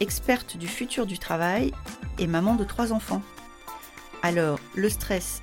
experte 0.00 0.56
du 0.56 0.66
futur 0.66 1.06
du 1.06 1.18
travail 1.18 1.72
et 2.18 2.26
maman 2.26 2.54
de 2.54 2.64
trois 2.64 2.92
enfants. 2.92 3.22
Alors, 4.22 4.58
le 4.74 4.88
stress 4.88 5.42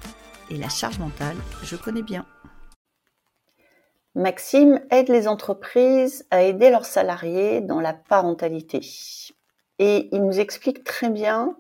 et 0.49 0.58
la 0.58 0.70
charge 0.70 0.99
mentale, 0.99 1.38
je 1.63 1.76
connais 1.76 2.02
bien. 2.02 2.26
Maxime 4.16 4.82
aide 4.90 5.09
les 5.09 5.27
entreprises 5.27 6.26
à 6.32 6.41
aider 6.41 6.72
leurs 6.72 6.85
salariés 6.85 7.62
dans 7.62 7.80
la 7.80 7.94
parentalité. 7.94 8.82
Et 9.77 10.09
il 10.12 10.23
nous 10.23 10.40
explique 10.40 10.84
très 10.84 11.10
bien 11.10 11.55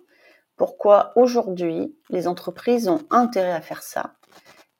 pourquoi 0.55 1.13
aujourd'hui 1.15 1.95
les 2.09 2.27
entreprises 2.27 2.87
ont 2.87 3.03
intérêt 3.11 3.51
à 3.51 3.61
faire 3.61 3.83
ça 3.83 4.15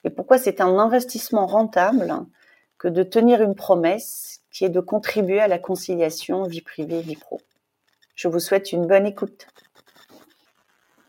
et 0.03 0.09
pourquoi 0.09 0.37
c'est 0.39 0.59
un 0.61 0.79
investissement 0.79 1.45
rentable 1.45 2.25
que 2.79 2.87
de 2.87 3.03
tenir 3.03 3.41
une 3.41 3.55
promesse 3.55 4.41
qui 4.51 4.65
est 4.65 4.69
de 4.69 4.79
contribuer 4.79 5.39
à 5.39 5.47
la 5.47 5.59
conciliation 5.59 6.43
vie 6.43 6.61
privée 6.61 7.01
vie 7.01 7.15
pro. 7.15 7.41
Je 8.17 8.27
vous 8.27 8.39
souhaite 8.39 8.71
une 8.71 8.87
bonne 8.87 9.05
écoute. 9.05 9.45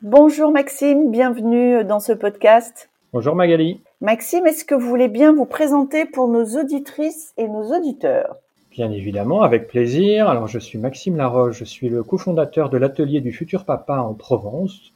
Bonjour 0.02 0.52
Maxime, 0.52 1.10
bienvenue 1.10 1.82
dans 1.82 2.00
ce 2.00 2.12
podcast. 2.12 2.90
Bonjour 3.14 3.34
Magali. 3.34 3.80
Maxime, 4.02 4.46
est-ce 4.46 4.66
que 4.66 4.74
vous 4.74 4.86
voulez 4.86 5.08
bien 5.08 5.32
vous 5.32 5.46
présenter 5.46 6.04
pour 6.04 6.28
nos 6.28 6.44
auditrices 6.60 7.32
et 7.38 7.48
nos 7.48 7.74
auditeurs? 7.74 8.36
Bien 8.72 8.90
évidemment, 8.90 9.40
avec 9.40 9.68
plaisir. 9.68 10.28
Alors 10.28 10.48
je 10.48 10.58
suis 10.58 10.76
Maxime 10.76 11.16
Laroche, 11.16 11.60
je 11.60 11.64
suis 11.64 11.88
le 11.88 12.02
cofondateur 12.02 12.68
de 12.68 12.76
l'atelier 12.76 13.22
du 13.22 13.32
futur 13.32 13.64
papa 13.64 13.96
en 13.96 14.12
Provence. 14.12 14.92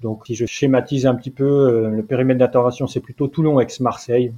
Donc 0.00 0.26
si 0.26 0.34
je 0.34 0.46
schématise 0.46 1.06
un 1.06 1.14
petit 1.14 1.30
peu, 1.30 1.44
euh, 1.44 1.90
le 1.90 2.02
périmètre 2.02 2.40
d'intervention 2.40 2.88
c'est 2.88 2.98
plutôt 2.98 3.28
Toulon 3.28 3.60
ex-Marseille, 3.60 4.32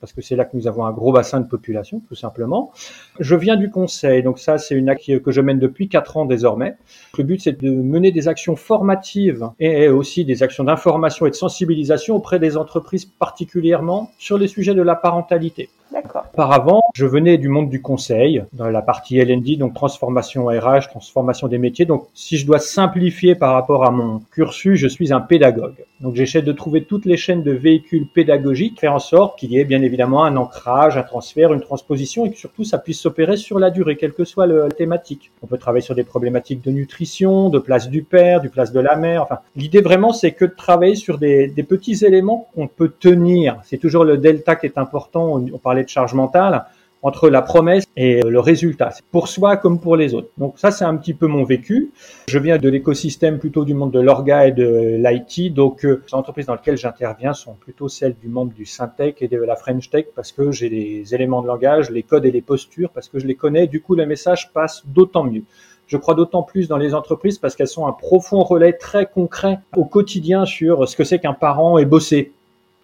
parce 0.00 0.12
que 0.12 0.22
c'est 0.22 0.36
là 0.36 0.44
que 0.44 0.56
nous 0.56 0.66
avons 0.66 0.86
un 0.86 0.92
gros 0.92 1.12
bassin 1.12 1.40
de 1.40 1.46
population, 1.46 2.00
tout 2.08 2.14
simplement. 2.14 2.72
Je 3.18 3.36
viens 3.36 3.56
du 3.56 3.70
conseil, 3.70 4.22
donc 4.22 4.38
ça 4.38 4.58
c'est 4.58 4.74
une 4.74 4.88
activité 4.88 5.22
que 5.22 5.30
je 5.30 5.40
mène 5.40 5.58
depuis 5.58 5.88
quatre 5.88 6.16
ans 6.16 6.24
désormais. 6.24 6.76
Le 7.18 7.24
but 7.24 7.40
c'est 7.40 7.60
de 7.60 7.70
mener 7.70 8.10
des 8.12 8.28
actions 8.28 8.56
formatives 8.56 9.48
et 9.58 9.88
aussi 9.88 10.24
des 10.24 10.42
actions 10.42 10.64
d'information 10.64 11.26
et 11.26 11.30
de 11.30 11.34
sensibilisation 11.34 12.16
auprès 12.16 12.38
des 12.38 12.56
entreprises 12.56 13.04
particulièrement 13.04 14.10
sur 14.18 14.38
les 14.38 14.48
sujets 14.48 14.74
de 14.74 14.82
la 14.82 14.96
parentalité. 14.96 15.68
D'accord. 15.92 16.24
Auparavant, 16.32 16.79
je 16.94 17.06
venais 17.06 17.38
du 17.38 17.48
monde 17.48 17.70
du 17.70 17.80
conseil, 17.80 18.42
dans 18.52 18.68
la 18.68 18.82
partie 18.82 19.18
LND, 19.18 19.58
donc 19.58 19.74
transformation 19.74 20.46
RH, 20.46 20.88
transformation 20.90 21.48
des 21.48 21.58
métiers. 21.58 21.86
Donc, 21.86 22.06
si 22.14 22.36
je 22.36 22.46
dois 22.46 22.58
simplifier 22.58 23.34
par 23.34 23.54
rapport 23.54 23.84
à 23.84 23.90
mon 23.90 24.20
cursus, 24.30 24.78
je 24.78 24.88
suis 24.88 25.12
un 25.12 25.20
pédagogue. 25.20 25.84
Donc, 26.00 26.14
j'essaie 26.14 26.42
de 26.42 26.52
trouver 26.52 26.84
toutes 26.84 27.04
les 27.04 27.16
chaînes 27.16 27.42
de 27.42 27.52
véhicules 27.52 28.06
pédagogiques, 28.06 28.80
faire 28.80 28.94
en 28.94 28.98
sorte 28.98 29.38
qu'il 29.38 29.52
y 29.52 29.58
ait 29.58 29.64
bien 29.64 29.82
évidemment 29.82 30.24
un 30.24 30.36
ancrage, 30.36 30.96
un 30.96 31.02
transfert, 31.02 31.52
une 31.52 31.60
transposition 31.60 32.26
et 32.26 32.30
que 32.30 32.38
surtout 32.38 32.64
ça 32.64 32.78
puisse 32.78 33.00
s'opérer 33.00 33.36
sur 33.36 33.58
la 33.58 33.70
durée, 33.70 33.96
quelle 33.96 34.12
que 34.12 34.24
soit 34.24 34.46
la 34.46 34.68
thématique. 34.68 35.30
On 35.42 35.46
peut 35.46 35.58
travailler 35.58 35.82
sur 35.82 35.94
des 35.94 36.04
problématiques 36.04 36.62
de 36.62 36.70
nutrition, 36.70 37.50
de 37.50 37.58
place 37.58 37.88
du 37.88 38.02
père, 38.02 38.40
du 38.40 38.48
place 38.48 38.72
de 38.72 38.80
la 38.80 38.96
mère. 38.96 39.22
Enfin, 39.22 39.38
l'idée 39.56 39.80
vraiment, 39.80 40.12
c'est 40.12 40.32
que 40.32 40.44
de 40.44 40.54
travailler 40.54 40.94
sur 40.94 41.18
des, 41.18 41.52
petits 41.68 42.04
éléments 42.04 42.48
qu'on 42.54 42.66
peut 42.66 42.92
tenir. 42.98 43.60
C'est 43.64 43.78
toujours 43.78 44.04
le 44.04 44.16
delta 44.16 44.56
qui 44.56 44.66
est 44.66 44.78
important. 44.78 45.40
On 45.52 45.58
parlait 45.58 45.84
de 45.84 45.88
charge 45.88 46.14
mentale 46.14 46.64
entre 47.02 47.30
la 47.30 47.42
promesse 47.42 47.84
et 47.96 48.20
le 48.22 48.40
résultat, 48.40 48.90
pour 49.10 49.28
soi 49.28 49.56
comme 49.56 49.80
pour 49.80 49.96
les 49.96 50.14
autres. 50.14 50.28
Donc 50.38 50.58
ça, 50.58 50.70
c'est 50.70 50.84
un 50.84 50.96
petit 50.96 51.14
peu 51.14 51.26
mon 51.26 51.44
vécu. 51.44 51.92
Je 52.28 52.38
viens 52.38 52.58
de 52.58 52.68
l'écosystème 52.68 53.38
plutôt 53.38 53.64
du 53.64 53.74
monde 53.74 53.90
de 53.90 54.00
l'orga 54.00 54.46
et 54.46 54.52
de 54.52 54.96
l'IT, 54.98 55.54
donc 55.54 55.84
euh, 55.84 56.02
les 56.06 56.14
entreprises 56.14 56.46
dans 56.46 56.54
lesquelles 56.54 56.76
j'interviens 56.76 57.32
sont 57.32 57.54
plutôt 57.54 57.88
celles 57.88 58.16
du 58.20 58.28
monde 58.28 58.52
du 58.52 58.66
Syntech 58.66 59.22
et 59.22 59.28
de 59.28 59.38
la 59.38 59.56
French 59.56 59.88
Tech 59.90 60.06
parce 60.14 60.32
que 60.32 60.52
j'ai 60.52 60.68
les 60.68 61.14
éléments 61.14 61.42
de 61.42 61.46
langage, 61.46 61.90
les 61.90 62.02
codes 62.02 62.26
et 62.26 62.30
les 62.30 62.42
postures, 62.42 62.90
parce 62.90 63.08
que 63.08 63.18
je 63.18 63.26
les 63.26 63.34
connais, 63.34 63.66
du 63.66 63.80
coup 63.80 63.94
le 63.94 64.06
message 64.06 64.52
passe 64.52 64.82
d'autant 64.86 65.24
mieux. 65.24 65.44
Je 65.86 65.96
crois 65.96 66.14
d'autant 66.14 66.44
plus 66.44 66.68
dans 66.68 66.76
les 66.76 66.94
entreprises 66.94 67.38
parce 67.38 67.56
qu'elles 67.56 67.66
sont 67.66 67.86
un 67.86 67.92
profond 67.92 68.44
relais 68.44 68.74
très 68.74 69.06
concret 69.06 69.58
au 69.76 69.84
quotidien 69.84 70.44
sur 70.44 70.88
ce 70.88 70.94
que 70.94 71.02
c'est 71.02 71.18
qu'un 71.18 71.32
parent 71.32 71.78
et 71.78 71.84
bosser. 71.84 72.32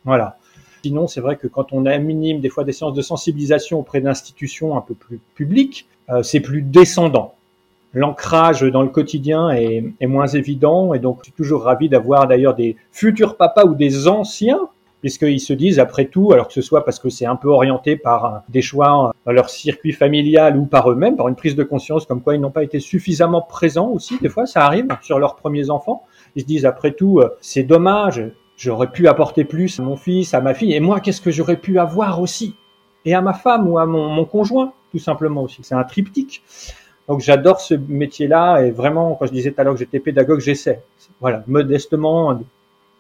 Voilà. 0.05 0.38
Sinon, 0.86 1.08
c'est 1.08 1.20
vrai 1.20 1.34
que 1.34 1.48
quand 1.48 1.72
on 1.72 1.84
a 1.84 1.98
minime 1.98 2.38
des 2.38 2.48
fois 2.48 2.62
des 2.62 2.70
séances 2.70 2.94
de 2.94 3.02
sensibilisation 3.02 3.80
auprès 3.80 4.00
d'institutions 4.00 4.76
un 4.76 4.80
peu 4.80 4.94
plus 4.94 5.19
publiques, 5.34 5.88
euh, 6.10 6.22
c'est 6.22 6.38
plus 6.38 6.62
descendant. 6.62 7.34
L'ancrage 7.92 8.62
dans 8.62 8.82
le 8.82 8.88
quotidien 8.88 9.50
est, 9.50 9.82
est, 9.98 10.06
moins 10.06 10.28
évident 10.28 10.94
et 10.94 11.00
donc 11.00 11.19
je 11.19 11.25
suis 11.25 11.32
toujours 11.32 11.62
ravi 11.62 11.88
d'avoir 11.88 12.28
d'ailleurs 12.28 12.54
des 12.54 12.76
futurs 12.92 13.36
papas 13.36 13.64
ou 13.64 13.75
des 13.75 14.06
anciens 14.06 14.69
puisqu'ils 15.00 15.41
se 15.41 15.52
disent 15.52 15.80
après 15.80 16.04
tout, 16.04 16.32
alors 16.32 16.46
que 16.46 16.54
ce 16.54 16.62
soit 16.62 16.84
parce 16.84 17.00
que 17.00 17.08
c'est 17.08 17.26
un 17.26 17.36
peu 17.36 17.48
orienté 17.48 17.96
par 17.96 18.44
des 18.48 18.62
choix 18.62 19.12
dans 19.25 19.32
leur 19.32 19.50
circuit 19.50 19.92
familial 19.92 20.56
ou 20.56 20.66
par 20.66 20.88
eux-mêmes, 20.88 21.16
par 21.16 21.26
une 21.26 21.34
prise 21.34 21.56
de 21.56 21.64
conscience 21.64 22.06
comme 22.06 22.22
quoi 22.22 22.36
ils 22.36 22.41
n'ont 22.41 22.52
pas 22.52 22.62
été 22.62 22.78
suffisamment 22.78 23.42
présents 23.42 23.88
aussi, 23.88 24.19
des 24.20 24.28
fois 24.28 24.46
ça 24.46 24.64
arrive 24.64 24.86
sur 25.02 25.19
leurs 25.19 25.34
premiers 25.34 25.69
enfants, 25.69 26.04
ils 26.36 26.42
se 26.42 26.46
disent 26.46 26.64
après 26.64 26.92
tout, 26.92 27.19
euh, 27.19 27.36
c'est 27.41 27.64
dommage, 27.64 28.22
J'aurais 28.56 28.91
pu 28.91 29.06
apporter 29.06 29.44
plus 29.44 29.78
à 29.78 29.83
mon 29.83 29.97
fils, 29.97 30.33
à 30.34 30.41
ma 30.41 30.55
fille, 30.55 30.72
et 30.72 30.81
moi, 30.81 31.00
qu'est-ce 31.00 31.21
que 31.21 31.31
j'aurais 31.31 31.59
pu 31.59 31.78
avoir 31.78 32.21
aussi? 32.21 32.55
Et 33.05 33.15
à 33.15 33.21
ma 33.21 33.34
femme 33.34 33.69
ou 33.69 33.78
à 33.78 33.87
mon, 33.87 34.09
mon 34.09 34.25
conjoint, 34.25 34.72
tout 34.91 34.99
simplement 34.99 35.43
aussi. 35.43 35.59
C'est 35.62 35.75
un 35.75 35.84
triptyque. 35.84 36.43
Donc 37.09 37.21
j'adore 37.21 37.61
ce 37.61 37.75
métier-là, 37.75 38.62
et 38.62 38.71
vraiment, 38.71 39.15
quand 39.15 39.27
je 39.27 39.33
disais 39.33 39.53
tout 39.53 39.61
à 39.61 39.65
l'heure 39.65 39.75
que 39.75 39.78
j'étais 39.78 40.00
pédagogue, 40.00 40.41
j'essaie, 40.41 40.83
voilà, 41.21 41.44
modestement, 41.47 42.41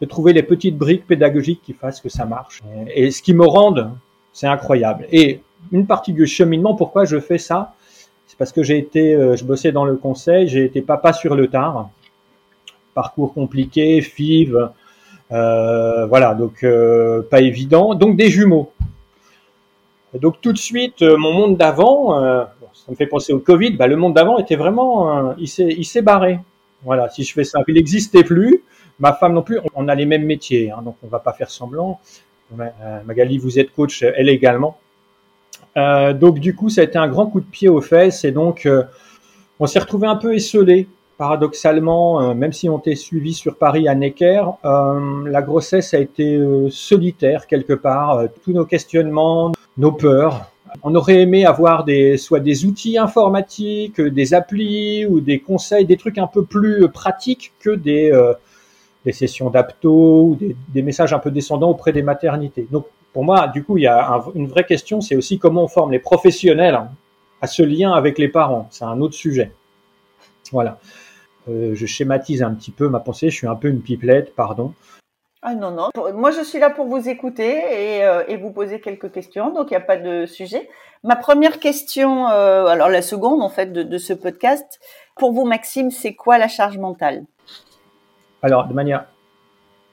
de 0.00 0.06
trouver 0.06 0.32
les 0.32 0.42
petites 0.42 0.76
briques 0.76 1.06
pédagogiques 1.06 1.62
qui 1.62 1.72
fassent 1.72 2.00
que 2.00 2.08
ça 2.08 2.24
marche. 2.24 2.62
Et 2.94 3.10
ce 3.10 3.22
qui 3.22 3.34
me 3.34 3.46
rende, 3.46 3.90
c'est 4.32 4.46
incroyable. 4.46 5.06
Et 5.10 5.40
une 5.72 5.86
partie 5.86 6.12
du 6.12 6.26
cheminement, 6.26 6.74
pourquoi 6.74 7.04
je 7.04 7.18
fais 7.18 7.38
ça? 7.38 7.74
C'est 8.26 8.36
parce 8.36 8.52
que 8.52 8.62
j'ai 8.62 8.78
été, 8.78 9.14
euh, 9.14 9.36
je 9.36 9.44
bossais 9.44 9.72
dans 9.72 9.84
le 9.84 9.96
conseil, 9.96 10.48
j'ai 10.48 10.64
été 10.64 10.82
papa 10.82 11.12
sur 11.12 11.34
le 11.34 11.48
tard, 11.48 11.90
parcours 12.94 13.32
compliqué, 13.32 14.00
FIV, 14.02 14.70
voilà, 15.30 16.34
donc 16.34 16.62
euh, 16.62 17.22
pas 17.22 17.40
évident. 17.40 17.94
Donc 17.94 18.16
des 18.16 18.28
jumeaux. 18.28 18.72
Donc 20.14 20.40
tout 20.40 20.52
de 20.52 20.58
suite, 20.58 21.02
euh, 21.02 21.16
mon 21.16 21.32
monde 21.32 21.56
d'avant, 21.56 22.20
ça 22.72 22.90
me 22.90 22.94
fait 22.94 23.06
penser 23.06 23.32
au 23.32 23.38
Covid, 23.38 23.72
bah, 23.72 23.86
le 23.86 23.96
monde 23.96 24.14
d'avant 24.14 24.38
était 24.38 24.56
vraiment, 24.56 25.34
il 25.36 25.48
s'est 25.48 26.02
barré. 26.02 26.38
Voilà, 26.84 27.08
si 27.08 27.24
je 27.24 27.32
fais 27.32 27.44
ça, 27.44 27.60
il 27.66 27.74
n'existait 27.74 28.22
plus. 28.22 28.62
Ma 28.98 29.12
femme 29.12 29.34
non 29.34 29.42
plus, 29.42 29.58
on 29.74 29.88
a 29.88 29.94
les 29.94 30.06
mêmes 30.06 30.24
métiers, 30.24 30.70
hein, 30.70 30.80
donc 30.82 30.96
on 31.02 31.08
va 31.08 31.18
pas 31.18 31.32
faire 31.32 31.50
semblant. 31.50 32.00
Magali, 33.04 33.38
vous 33.38 33.58
êtes 33.58 33.72
coach, 33.72 34.02
elle 34.02 34.28
également. 34.28 34.78
Euh, 35.76 36.12
donc 36.14 36.38
du 36.38 36.54
coup, 36.54 36.70
ça 36.70 36.80
a 36.80 36.84
été 36.84 36.96
un 36.96 37.08
grand 37.08 37.26
coup 37.26 37.40
de 37.40 37.46
pied 37.46 37.68
aux 37.68 37.82
fesses 37.82 38.24
et 38.24 38.30
donc 38.30 38.68
on 39.58 39.66
s'est 39.66 39.78
retrouvé 39.80 40.06
un 40.06 40.16
peu 40.16 40.34
esselé 40.34 40.86
paradoxalement, 41.18 42.20
euh, 42.20 42.34
même 42.34 42.52
si 42.52 42.68
on 42.68 42.78
était 42.78 42.94
suivi 42.94 43.32
sur 43.32 43.56
Paris 43.56 43.88
à 43.88 43.94
Necker, 43.94 44.42
euh, 44.64 45.28
la 45.28 45.42
grossesse 45.42 45.94
a 45.94 45.98
été 45.98 46.36
euh, 46.36 46.68
solitaire 46.70 47.46
quelque 47.46 47.72
part. 47.72 48.24
tous 48.44 48.52
nos 48.52 48.64
questionnements, 48.64 49.52
nos 49.78 49.92
peurs. 49.92 50.50
On 50.82 50.94
aurait 50.94 51.22
aimé 51.22 51.46
avoir 51.46 51.84
des, 51.84 52.18
soit 52.18 52.40
des 52.40 52.66
outils 52.66 52.98
informatiques, 52.98 54.00
des 54.00 54.34
applis 54.34 55.06
ou 55.06 55.20
des 55.20 55.38
conseils, 55.38 55.86
des 55.86 55.96
trucs 55.96 56.18
un 56.18 56.26
peu 56.26 56.44
plus 56.44 56.88
pratiques 56.90 57.52
que 57.60 57.70
des, 57.70 58.12
des 59.06 59.12
sessions 59.12 59.48
d'apto 59.48 60.22
ou 60.24 60.38
des, 60.68 60.82
messages 60.82 61.14
un 61.14 61.18
peu 61.18 61.30
descendants 61.30 61.70
auprès 61.70 61.92
des 61.92 62.02
maternités. 62.02 62.66
Donc, 62.70 62.86
pour 63.14 63.24
moi, 63.24 63.48
du 63.48 63.64
coup, 63.64 63.78
il 63.78 63.84
y 63.84 63.86
a 63.86 64.22
une 64.34 64.48
vraie 64.48 64.64
question, 64.64 65.00
c'est 65.00 65.16
aussi 65.16 65.38
comment 65.38 65.64
on 65.64 65.68
forme 65.68 65.92
les 65.92 65.98
professionnels 65.98 66.78
à 67.40 67.46
ce 67.46 67.62
lien 67.62 67.92
avec 67.92 68.18
les 68.18 68.28
parents. 68.28 68.66
C'est 68.70 68.84
un 68.84 69.00
autre 69.00 69.14
sujet. 69.14 69.52
Voilà. 70.52 70.78
Euh, 71.48 71.74
je 71.74 71.86
schématise 71.86 72.42
un 72.42 72.54
petit 72.54 72.70
peu 72.70 72.88
ma 72.88 73.00
pensée, 73.00 73.30
je 73.30 73.36
suis 73.36 73.46
un 73.46 73.54
peu 73.54 73.68
une 73.68 73.80
pipelette, 73.80 74.34
pardon. 74.34 74.72
Ah 75.42 75.54
non, 75.54 75.70
non, 75.70 75.90
moi 76.14 76.32
je 76.32 76.42
suis 76.42 76.58
là 76.58 76.70
pour 76.70 76.86
vous 76.86 77.08
écouter 77.08 77.50
et, 77.50 78.04
euh, 78.04 78.24
et 78.26 78.36
vous 78.36 78.50
poser 78.50 78.80
quelques 78.80 79.12
questions, 79.12 79.52
donc 79.52 79.70
il 79.70 79.74
n'y 79.74 79.76
a 79.76 79.80
pas 79.80 79.96
de 79.96 80.26
sujet. 80.26 80.68
Ma 81.04 81.14
première 81.14 81.60
question, 81.60 82.28
euh, 82.28 82.66
alors 82.66 82.88
la 82.88 83.02
seconde 83.02 83.42
en 83.42 83.48
fait 83.48 83.72
de, 83.72 83.84
de, 83.84 83.98
ce 83.98 84.12
podcast, 84.12 84.80
pour 85.14 85.32
vous 85.32 85.44
Maxime, 85.44 85.92
c'est 85.92 86.14
quoi 86.14 86.38
la 86.38 86.48
charge 86.48 86.78
mentale? 86.78 87.24
Alors 88.42 88.66
de 88.66 88.74
manière 88.74 89.06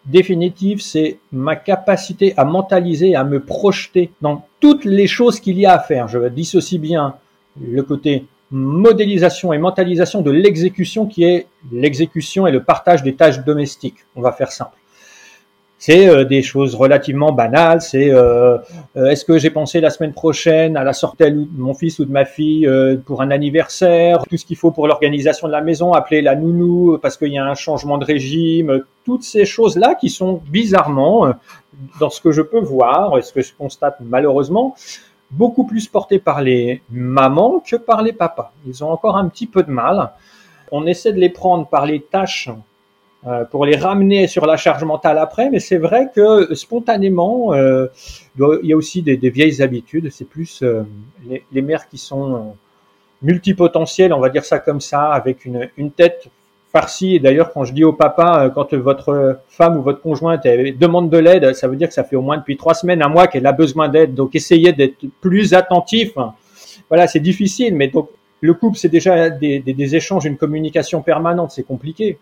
définitive, 0.05 0.81
c'est 0.81 1.19
ma 1.31 1.55
capacité 1.55 2.33
à 2.35 2.45
mentaliser, 2.45 3.15
à 3.15 3.23
me 3.23 3.39
projeter 3.39 4.11
dans 4.21 4.47
toutes 4.59 4.85
les 4.85 5.07
choses 5.07 5.39
qu'il 5.39 5.59
y 5.59 5.67
a 5.67 5.73
à 5.73 5.79
faire. 5.79 6.07
Je 6.07 6.17
dissocie 6.29 6.79
bien 6.79 7.17
le 7.61 7.83
côté 7.83 8.25
modélisation 8.53 9.51
et 9.51 9.57
mentalisation 9.57 10.21
de 10.21 10.29
l'exécution 10.29 11.07
qui 11.07 11.23
est 11.23 11.47
l'exécution 11.71 12.45
et 12.45 12.51
le 12.51 12.63
partage 12.63 13.01
des 13.01 13.15
tâches 13.15 13.43
domestiques. 13.43 13.97
On 14.15 14.21
va 14.21 14.31
faire 14.31 14.51
simple. 14.51 14.77
C'est 15.79 16.07
euh, 16.07 16.23
des 16.23 16.41
choses 16.43 16.75
relativement 16.75 17.33
banales. 17.33 17.81
C'est 17.81 18.09
euh, 18.09 18.57
euh, 18.95 19.07
est-ce 19.07 19.25
que 19.25 19.37
j'ai 19.37 19.49
pensé 19.49 19.81
la 19.81 19.89
semaine 19.89 20.13
prochaine 20.13 20.77
à 20.77 20.83
la 20.85 20.93
sortie 20.93 21.23
de 21.23 21.47
mon 21.57 21.73
fils 21.73 21.99
ou 21.99 22.05
de 22.05 22.11
ma 22.11 22.23
fille 22.25 22.69
pour 23.05 23.21
un 23.21 23.31
anniversaire, 23.31 24.23
tout 24.29 24.37
ce 24.37 24.45
qu'il 24.45 24.55
faut 24.55 24.71
pour 24.71 24.87
l'organisation 24.87 25.47
de 25.47 25.51
la 25.51 25.61
maison, 25.61 25.91
appeler 25.91 26.21
la 26.21 26.35
nounou 26.35 26.99
parce 27.01 27.17
qu'il 27.17 27.33
y 27.33 27.37
a 27.37 27.45
un 27.45 27.55
changement 27.55 27.97
de 27.97 28.05
régime, 28.05 28.83
toutes 29.03 29.23
ces 29.23 29.45
choses-là 29.45 29.95
qui 29.95 30.09
sont 30.09 30.41
bizarrement, 30.49 31.33
dans 31.99 32.09
ce 32.09 32.21
que 32.21 32.31
je 32.31 32.43
peux 32.43 32.61
voir 32.61 33.17
et 33.17 33.21
ce 33.21 33.33
que 33.33 33.41
je 33.41 33.51
constate 33.53 33.97
malheureusement, 33.99 34.75
beaucoup 35.33 35.65
plus 35.65 35.87
portés 35.87 36.19
par 36.19 36.41
les 36.41 36.81
mamans 36.89 37.59
que 37.59 37.75
par 37.75 38.01
les 38.01 38.13
papas. 38.13 38.53
Ils 38.65 38.83
ont 38.83 38.89
encore 38.89 39.17
un 39.17 39.27
petit 39.27 39.47
peu 39.47 39.63
de 39.63 39.71
mal. 39.71 40.11
On 40.71 40.85
essaie 40.85 41.11
de 41.11 41.19
les 41.19 41.29
prendre 41.29 41.67
par 41.67 41.85
les 41.85 42.01
tâches 42.01 42.49
euh, 43.25 43.45
pour 43.45 43.65
les 43.65 43.75
ramener 43.75 44.27
sur 44.27 44.45
la 44.45 44.57
charge 44.57 44.83
mentale 44.83 45.17
après, 45.17 45.49
mais 45.49 45.59
c'est 45.59 45.77
vrai 45.77 46.11
que 46.13 46.53
spontanément, 46.55 47.53
euh, 47.53 47.87
il 48.37 48.67
y 48.67 48.73
a 48.73 48.75
aussi 48.75 49.01
des, 49.01 49.15
vieilles 49.29 49.61
habitudes. 49.61 50.09
C'est 50.11 50.27
plus 50.27 50.61
euh, 50.61 50.83
les, 51.51 51.61
mères 51.61 51.87
qui 51.87 51.97
sont 51.97 52.55
multipotentielles, 53.21 54.13
on 54.13 54.19
va 54.19 54.29
dire 54.29 54.43
ça 54.43 54.59
comme 54.59 54.81
ça, 54.81 55.11
avec 55.13 55.45
une, 55.45 55.69
une 55.77 55.91
tête 55.91 56.27
farci. 56.73 57.15
Et 57.15 57.19
d'ailleurs, 57.19 57.53
quand 57.53 57.63
je 57.63 57.73
dis 57.73 57.83
au 57.83 57.93
papa, 57.93 58.45
euh, 58.45 58.49
quand 58.49 58.73
votre 58.73 59.39
femme 59.47 59.77
ou 59.77 59.81
votre 59.81 60.01
conjointe 60.01 60.43
demande 60.43 61.09
de 61.09 61.17
l'aide, 61.17 61.53
ça 61.53 61.67
veut 61.67 61.75
dire 61.75 61.87
que 61.87 61.93
ça 61.93 62.03
fait 62.03 62.15
au 62.15 62.21
moins 62.21 62.37
depuis 62.37 62.57
trois 62.57 62.73
semaines, 62.73 63.01
un 63.01 63.09
mois 63.09 63.27
qu'elle 63.27 63.45
a 63.45 63.53
besoin 63.53 63.87
d'aide. 63.87 64.13
Donc, 64.15 64.35
essayez 64.35 64.73
d'être 64.73 65.05
plus 65.21 65.53
attentif. 65.53 66.13
Voilà, 66.89 67.07
c'est 67.07 67.19
difficile, 67.19 67.75
mais 67.75 67.91
le 68.41 68.53
couple, 68.53 68.77
c'est 68.77 68.89
déjà 68.89 69.29
des, 69.29 69.59
des, 69.59 69.95
échanges, 69.95 70.25
une 70.25 70.37
communication 70.37 71.01
permanente. 71.01 71.51
C'est 71.51 71.63
compliqué. 71.63 72.17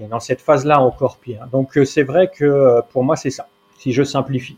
Et 0.00 0.06
dans 0.06 0.20
cette 0.20 0.40
phase-là, 0.40 0.80
encore 0.80 1.18
pire. 1.18 1.46
Donc, 1.52 1.76
euh, 1.76 1.84
c'est 1.84 2.02
vrai 2.02 2.30
que 2.34 2.44
euh, 2.44 2.80
pour 2.92 3.04
moi, 3.04 3.16
c'est 3.16 3.30
ça. 3.30 3.48
Si 3.78 3.92
je 3.92 4.04
simplifie. 4.04 4.56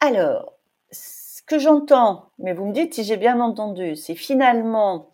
Alors, 0.00 0.52
ce 0.90 1.42
que 1.46 1.58
j'entends, 1.58 2.26
mais 2.38 2.52
vous 2.52 2.66
me 2.66 2.72
dites 2.72 2.92
si 2.94 3.04
j'ai 3.04 3.16
bien 3.16 3.40
entendu, 3.40 3.96
c'est 3.96 4.14
finalement 4.14 5.08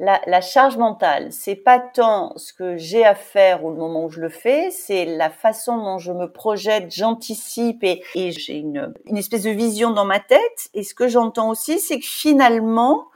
la, 0.00 0.40
charge 0.40 0.78
mentale, 0.78 1.30
c'est 1.30 1.56
pas 1.56 1.78
tant 1.78 2.32
ce 2.36 2.54
que 2.54 2.78
j'ai 2.78 3.04
à 3.04 3.14
faire 3.14 3.64
ou 3.64 3.70
le 3.70 3.76
moment 3.76 4.04
où 4.04 4.10
je 4.10 4.20
le 4.20 4.30
fais, 4.30 4.70
c'est 4.70 5.04
la 5.04 5.28
façon 5.28 5.76
dont 5.76 5.98
je 5.98 6.12
me 6.12 6.26
projette, 6.26 6.90
j'anticipe 6.90 7.84
et, 7.84 8.02
j'ai 8.14 8.54
une, 8.54 8.94
espèce 9.14 9.42
de 9.42 9.50
vision 9.50 9.90
dans 9.90 10.06
ma 10.06 10.18
tête. 10.18 10.70
Et 10.72 10.84
ce 10.84 10.94
que 10.94 11.06
j'entends 11.06 11.50
aussi, 11.50 11.78
c'est 11.78 11.98
que 11.98 12.06
finalement, 12.06 13.08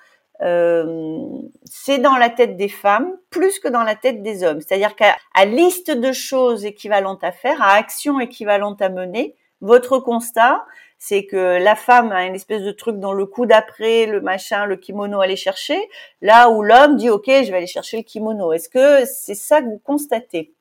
euh, 0.43 1.25
c'est 1.65 1.99
dans 1.99 2.17
la 2.17 2.29
tête 2.29 2.59
des 2.59 2.69
femmes 2.69 3.17
plus 3.31 3.61
que 3.61 3.69
dans 3.69 3.83
la 3.83 3.95
tête 3.95 4.23
des 4.23 4.45
hommes. 4.45 4.61
C'est-à-dire 4.61 4.95
qu'à 4.95 5.17
liste 5.47 5.91
de 5.91 6.13
choses 6.13 6.67
équivalentes 6.67 7.25
à 7.25 7.33
faire, 7.33 7.63
à 7.63 7.77
actions 7.77 8.21
équivalentes 8.21 8.83
à 8.83 8.91
mener, 8.91 9.37
votre 9.63 9.99
constat, 9.99 10.63
c'est 11.07 11.27
que 11.27 11.63
la 11.63 11.77
femme 11.77 12.13
a 12.13 12.25
une 12.25 12.35
espèce 12.35 12.63
de 12.63 12.73
truc 12.73 12.99
dans 12.99 13.13
le 13.13 13.27
coup 13.27 13.45
d'après, 13.45 14.07
le 14.07 14.23
machin, 14.23 14.65
le 14.65 14.77
kimono 14.77 15.21
à 15.21 15.25
aller 15.25 15.37
chercher, 15.37 15.77
là 16.23 16.49
où 16.49 16.63
l'homme 16.63 16.97
dit 16.97 17.11
ok, 17.11 17.27
je 17.27 17.51
vais 17.51 17.59
aller 17.59 17.67
chercher 17.67 17.99
le 17.99 18.05
kimono. 18.05 18.55
Est-ce 18.55 18.71
que 18.71 19.05
c'est 19.05 19.35
ça 19.35 19.61
que 19.61 19.67
vous 19.67 19.81
constatez? 19.85 20.55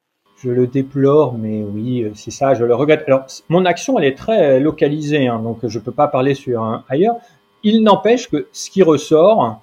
Je 0.43 0.49
le 0.49 0.67
déplore, 0.67 1.37
mais 1.37 1.63
oui, 1.63 2.11
c'est 2.15 2.31
ça, 2.31 2.55
je 2.55 2.65
le 2.65 2.75
regrette. 2.75 3.05
Alors, 3.07 3.25
mon 3.47 3.63
action, 3.63 3.97
elle 3.97 4.05
est 4.05 4.17
très 4.17 4.59
localisée, 4.59 5.27
hein, 5.27 5.39
donc 5.39 5.59
je 5.65 5.79
ne 5.79 5.83
peux 5.83 5.93
pas 5.93 6.09
parler 6.09 6.33
sur 6.33 6.83
ailleurs. 6.89 7.15
Il 7.63 7.81
n'empêche 7.81 8.29
que 8.29 8.49
ce 8.51 8.69
qui 8.69 8.83
ressort, 8.83 9.62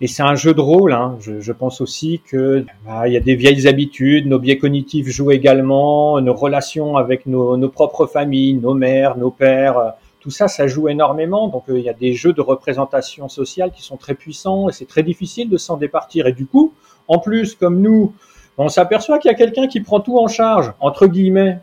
et 0.00 0.06
c'est 0.06 0.22
un 0.22 0.34
jeu 0.34 0.52
de 0.52 0.60
rôle. 0.60 0.92
Hein. 0.92 1.16
Je, 1.20 1.52
pense 1.52 1.80
aussi 1.80 2.20
que 2.24 2.64
bah, 2.84 3.08
il 3.08 3.14
y 3.14 3.16
a 3.16 3.20
des 3.20 3.34
vieilles 3.34 3.66
habitudes, 3.66 4.26
nos 4.26 4.38
biais 4.38 4.58
cognitifs 4.58 5.08
jouent 5.08 5.30
également, 5.30 6.20
nos 6.20 6.34
relations 6.34 6.96
avec 6.96 7.26
nos, 7.26 7.56
nos 7.56 7.68
propres 7.68 8.06
familles, 8.06 8.54
nos 8.54 8.74
mères, 8.74 9.16
nos 9.16 9.30
pères. 9.30 9.78
Euh, 9.78 9.90
tout 10.20 10.30
ça, 10.30 10.48
ça 10.48 10.66
joue 10.66 10.88
énormément. 10.88 11.48
Donc 11.48 11.64
euh, 11.68 11.78
il 11.78 11.84
y 11.84 11.88
a 11.88 11.94
des 11.94 12.12
jeux 12.12 12.32
de 12.32 12.42
représentation 12.42 13.28
sociale 13.28 13.70
qui 13.70 13.82
sont 13.82 13.96
très 13.96 14.14
puissants 14.14 14.68
et 14.68 14.72
c'est 14.72 14.86
très 14.86 15.02
difficile 15.02 15.48
de 15.48 15.56
s'en 15.56 15.76
départir. 15.76 16.26
Et 16.26 16.32
du 16.32 16.46
coup, 16.46 16.74
en 17.08 17.18
plus, 17.18 17.54
comme 17.54 17.80
nous, 17.80 18.12
on 18.58 18.68
s'aperçoit 18.68 19.18
qu'il 19.18 19.30
y 19.30 19.34
a 19.34 19.36
quelqu'un 19.36 19.66
qui 19.66 19.80
prend 19.80 20.00
tout 20.00 20.18
en 20.18 20.28
charge, 20.28 20.72
entre 20.80 21.06
guillemets. 21.06 21.60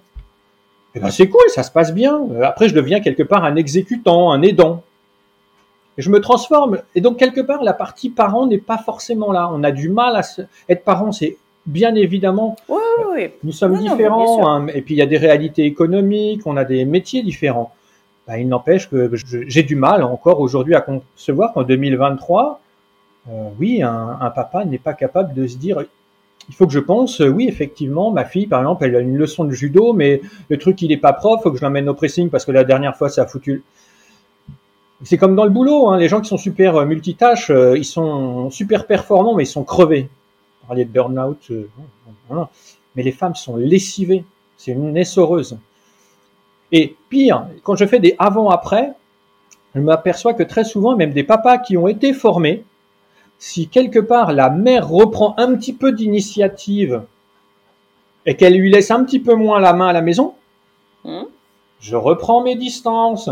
Et 0.95 0.99
eh 0.99 1.01
ben 1.01 1.09
c'est 1.09 1.27
cool, 1.27 1.41
ça 1.47 1.63
se 1.63 1.71
passe 1.71 1.93
bien. 1.93 2.21
Euh, 2.31 2.43
après, 2.43 2.69
je 2.69 2.75
deviens 2.75 2.99
quelque 2.99 3.23
part 3.23 3.43
un 3.43 3.55
exécutant, 3.55 4.31
un 4.31 4.43
aidant 4.43 4.83
je 5.97 6.09
me 6.09 6.19
transforme. 6.19 6.79
Et 6.95 7.01
donc, 7.01 7.17
quelque 7.17 7.41
part, 7.41 7.63
la 7.63 7.73
partie 7.73 8.09
parent 8.09 8.45
n'est 8.47 8.57
pas 8.57 8.77
forcément 8.77 9.31
là. 9.31 9.49
On 9.53 9.63
a 9.63 9.71
du 9.71 9.89
mal 9.89 10.15
à 10.15 10.23
se... 10.23 10.41
être 10.69 10.83
parent. 10.83 11.11
C'est 11.11 11.37
bien 11.65 11.95
évidemment. 11.95 12.55
Oui, 12.69 12.79
oui. 13.11 13.29
Nous 13.43 13.51
sommes 13.51 13.77
différents. 13.77 14.47
Hein. 14.47 14.67
et 14.67 14.81
puis, 14.81 14.95
il 14.95 14.97
y 14.97 15.01
a 15.01 15.07
des 15.07 15.17
réalités 15.17 15.65
économiques, 15.65 16.41
on 16.45 16.57
a 16.57 16.65
des 16.65 16.85
métiers 16.85 17.23
différents. 17.23 17.73
Bah, 18.27 18.37
il 18.37 18.47
n'empêche 18.47 18.89
que 18.89 19.11
j'ai 19.47 19.63
du 19.63 19.75
mal 19.75 20.01
encore 20.03 20.39
aujourd'hui 20.39 20.75
à 20.75 20.81
concevoir 20.81 21.51
qu'en 21.53 21.63
2023, 21.63 22.61
euh, 23.27 23.49
oui, 23.59 23.83
un, 23.83 24.17
un 24.19 24.29
papa 24.29 24.63
n'est 24.63 24.77
pas 24.77 24.93
capable 24.93 25.33
de 25.33 25.45
se 25.45 25.57
dire 25.57 25.83
il 26.49 26.55
faut 26.55 26.67
que 26.67 26.73
je 26.73 26.79
pense, 26.79 27.19
oui, 27.19 27.47
effectivement, 27.47 28.11
ma 28.11 28.25
fille, 28.25 28.47
par 28.47 28.61
exemple, 28.61 28.85
elle 28.85 28.95
a 28.95 28.99
une 28.99 29.17
leçon 29.17 29.45
de 29.45 29.51
judo, 29.51 29.93
mais 29.93 30.21
le 30.49 30.57
truc, 30.57 30.81
il 30.81 30.91
est 30.91 30.97
pas 30.97 31.13
prof, 31.13 31.41
faut 31.41 31.51
que 31.51 31.57
je 31.57 31.61
l'emmène 31.61 31.87
au 31.87 31.93
pressing 31.93 32.29
parce 32.29 32.45
que 32.45 32.51
la 32.51 32.63
dernière 32.63 32.95
fois, 32.95 33.09
ça 33.09 33.23
a 33.23 33.25
foutu 33.25 33.63
c'est 35.03 35.17
comme 35.17 35.35
dans 35.35 35.43
le 35.43 35.49
boulot, 35.49 35.89
hein, 35.89 35.97
les 35.97 36.07
gens 36.07 36.21
qui 36.21 36.29
sont 36.29 36.37
super 36.37 36.77
euh, 36.77 36.85
multitâches, 36.85 37.49
euh, 37.49 37.77
ils 37.77 37.85
sont 37.85 38.49
super 38.49 38.87
performants, 38.87 39.35
mais 39.35 39.43
ils 39.43 39.47
sont 39.47 39.63
crevés. 39.63 40.09
On 40.63 40.67
parlait 40.67 40.85
de 40.85 40.89
burn-out, 40.89 41.51
euh, 41.51 41.67
mais 42.95 43.03
les 43.03 43.11
femmes 43.11 43.35
sont 43.35 43.57
lessivées. 43.57 44.23
C'est 44.55 44.71
une 44.71 44.95
essoreuse. 44.95 45.57
Et 46.71 46.95
pire, 47.09 47.47
quand 47.63 47.75
je 47.75 47.85
fais 47.85 47.99
des 47.99 48.15
avant-après, 48.17 48.93
je 49.75 49.81
m'aperçois 49.81 50.33
que 50.33 50.43
très 50.43 50.63
souvent, 50.63 50.95
même 50.95 51.11
des 51.11 51.23
papas 51.23 51.57
qui 51.57 51.75
ont 51.75 51.87
été 51.87 52.13
formés, 52.13 52.63
si 53.39 53.67
quelque 53.67 53.99
part 53.99 54.31
la 54.31 54.49
mère 54.49 54.87
reprend 54.87 55.35
un 55.37 55.55
petit 55.55 55.73
peu 55.73 55.91
d'initiative 55.91 57.03
et 58.25 58.35
qu'elle 58.37 58.55
lui 58.55 58.71
laisse 58.71 58.89
un 58.89 59.03
petit 59.03 59.19
peu 59.19 59.35
moins 59.35 59.59
la 59.59 59.73
main 59.73 59.87
à 59.87 59.93
la 59.93 60.01
maison, 60.01 60.35
mmh. 61.03 61.23
je 61.81 61.95
reprends 61.97 62.41
mes 62.41 62.55
distances 62.55 63.29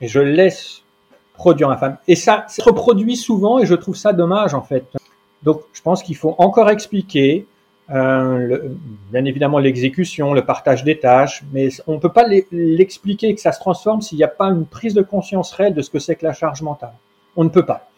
et 0.00 0.08
je 0.08 0.18
laisse 0.18 0.82
produire 1.38 1.78
femme. 1.78 1.96
Et 2.06 2.16
ça 2.16 2.44
se 2.48 2.60
reproduit 2.60 3.16
souvent 3.16 3.58
et 3.58 3.64
je 3.64 3.74
trouve 3.74 3.96
ça 3.96 4.12
dommage 4.12 4.52
en 4.52 4.62
fait. 4.62 4.84
Donc 5.42 5.62
je 5.72 5.80
pense 5.80 6.02
qu'il 6.02 6.16
faut 6.16 6.34
encore 6.36 6.68
expliquer, 6.68 7.46
euh, 7.90 8.68
bien 9.10 9.24
évidemment 9.24 9.58
l'exécution, 9.58 10.34
le 10.34 10.44
partage 10.44 10.84
des 10.84 10.98
tâches, 10.98 11.44
mais 11.52 11.68
on 11.86 11.94
ne 11.94 11.98
peut 11.98 12.12
pas 12.12 12.26
l'expliquer 12.50 13.34
que 13.34 13.40
ça 13.40 13.52
se 13.52 13.60
transforme 13.60 14.02
s'il 14.02 14.18
n'y 14.18 14.24
a 14.24 14.28
pas 14.28 14.46
une 14.46 14.66
prise 14.66 14.94
de 14.94 15.02
conscience 15.02 15.52
réelle 15.52 15.74
de 15.74 15.80
ce 15.80 15.90
que 15.90 16.00
c'est 16.00 16.16
que 16.16 16.26
la 16.26 16.34
charge 16.34 16.60
mentale. 16.60 16.94
On 17.36 17.44
ne 17.44 17.48
peut 17.48 17.64
pas. 17.64 17.88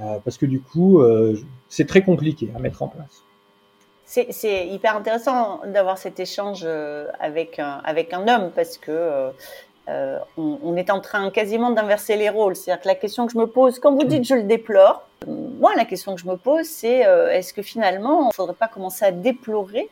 Euh, 0.00 0.18
parce 0.24 0.36
que 0.36 0.46
du 0.46 0.60
coup, 0.60 1.00
euh, 1.00 1.38
c'est 1.68 1.86
très 1.86 2.02
compliqué 2.02 2.50
à 2.56 2.58
mettre 2.58 2.82
en 2.82 2.88
place. 2.88 3.22
C'est 4.04 4.68
hyper 4.68 4.96
intéressant 4.96 5.60
d'avoir 5.66 5.96
cet 5.96 6.20
échange 6.20 6.66
avec 7.18 7.58
un, 7.58 7.80
avec 7.82 8.12
un 8.12 8.28
homme 8.28 8.50
parce 8.54 8.76
que 8.76 9.30
euh, 9.88 10.20
on, 10.36 10.76
est 10.76 10.90
en 10.90 11.00
train 11.00 11.28
quasiment 11.30 11.70
d'inverser 11.70 12.16
les 12.16 12.28
rôles. 12.28 12.54
C'est-à-dire 12.54 12.82
que 12.82 12.88
la 12.88 12.94
question 12.94 13.26
que 13.26 13.32
je 13.32 13.38
me 13.38 13.48
pose, 13.48 13.80
quand 13.80 13.92
vous 13.92 14.04
dites 14.04 14.24
je 14.24 14.34
le 14.34 14.44
déplore, 14.44 15.08
moi 15.26 15.72
la 15.76 15.84
question 15.84 16.14
que 16.14 16.20
je 16.20 16.26
me 16.26 16.36
pose 16.36 16.66
c'est 16.66 17.04
euh, 17.04 17.30
est-ce 17.30 17.52
que 17.52 17.62
finalement 17.62 18.22
il 18.22 18.28
ne 18.28 18.32
faudrait 18.32 18.54
pas 18.54 18.68
commencer 18.68 19.04
à 19.04 19.10
déplorer 19.10 19.90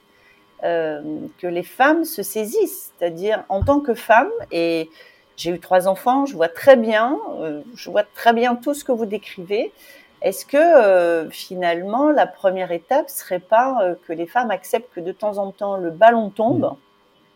euh, 0.62 1.02
que 1.38 1.48
les 1.48 1.64
femmes 1.64 2.04
se 2.04 2.22
saisissent, 2.22 2.92
c'est-à-dire 2.98 3.42
en 3.48 3.64
tant 3.64 3.80
que 3.80 3.94
femme 3.94 4.30
et 4.52 4.88
j'ai 5.36 5.50
eu 5.50 5.58
trois 5.58 5.88
enfants, 5.88 6.24
je 6.24 6.36
vois 6.36 6.48
très 6.48 6.76
bien, 6.76 7.18
je 7.74 7.90
vois 7.90 8.02
très 8.02 8.34
bien 8.34 8.56
tout 8.56 8.74
ce 8.74 8.84
que 8.84 8.92
vous 8.92 9.06
décrivez. 9.06 9.72
Est-ce 10.20 10.44
que 10.44 11.30
finalement 11.30 12.10
la 12.10 12.26
première 12.26 12.72
étape 12.72 13.08
serait 13.08 13.40
pas 13.40 13.94
que 14.06 14.12
les 14.12 14.26
femmes 14.26 14.50
acceptent 14.50 14.92
que 14.94 15.00
de 15.00 15.12
temps 15.12 15.38
en 15.38 15.50
temps 15.50 15.78
le 15.78 15.90
ballon 15.90 16.28
tombe, 16.28 16.74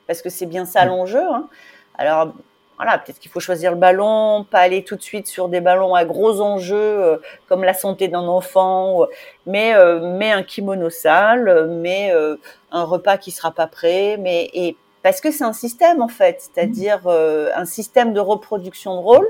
parce 0.06 0.20
que 0.20 0.28
c'est 0.28 0.44
bien 0.44 0.66
ça 0.66 0.84
l'enjeu. 0.84 1.22
Hein, 1.22 1.48
alors, 1.96 2.32
voilà, 2.76 2.98
peut-être 2.98 3.20
qu'il 3.20 3.30
faut 3.30 3.40
choisir 3.40 3.70
le 3.70 3.76
ballon, 3.76 4.44
pas 4.50 4.58
aller 4.58 4.82
tout 4.82 4.96
de 4.96 5.02
suite 5.02 5.28
sur 5.28 5.48
des 5.48 5.60
ballons 5.60 5.94
à 5.94 6.04
gros 6.04 6.40
enjeux 6.40 6.76
euh, 6.76 7.16
comme 7.48 7.62
la 7.62 7.74
santé 7.74 8.08
d'un 8.08 8.26
enfant, 8.26 9.06
mais 9.46 9.74
euh, 9.74 10.00
mais 10.00 10.32
un 10.32 10.42
kimono 10.42 10.90
sale, 10.90 11.68
mais 11.70 12.12
euh, 12.12 12.36
un 12.72 12.82
repas 12.84 13.16
qui 13.16 13.30
sera 13.30 13.52
pas 13.52 13.68
prêt, 13.68 14.16
mais 14.18 14.50
et 14.54 14.76
parce 15.02 15.20
que 15.20 15.30
c'est 15.30 15.44
un 15.44 15.52
système 15.52 16.02
en 16.02 16.08
fait, 16.08 16.40
c'est-à-dire 16.40 17.06
un 17.06 17.64
système 17.66 18.12
de 18.14 18.20
reproduction 18.20 18.94
de 18.96 19.00
rôle 19.00 19.28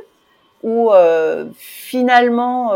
où 0.63 0.93
finalement 1.57 2.73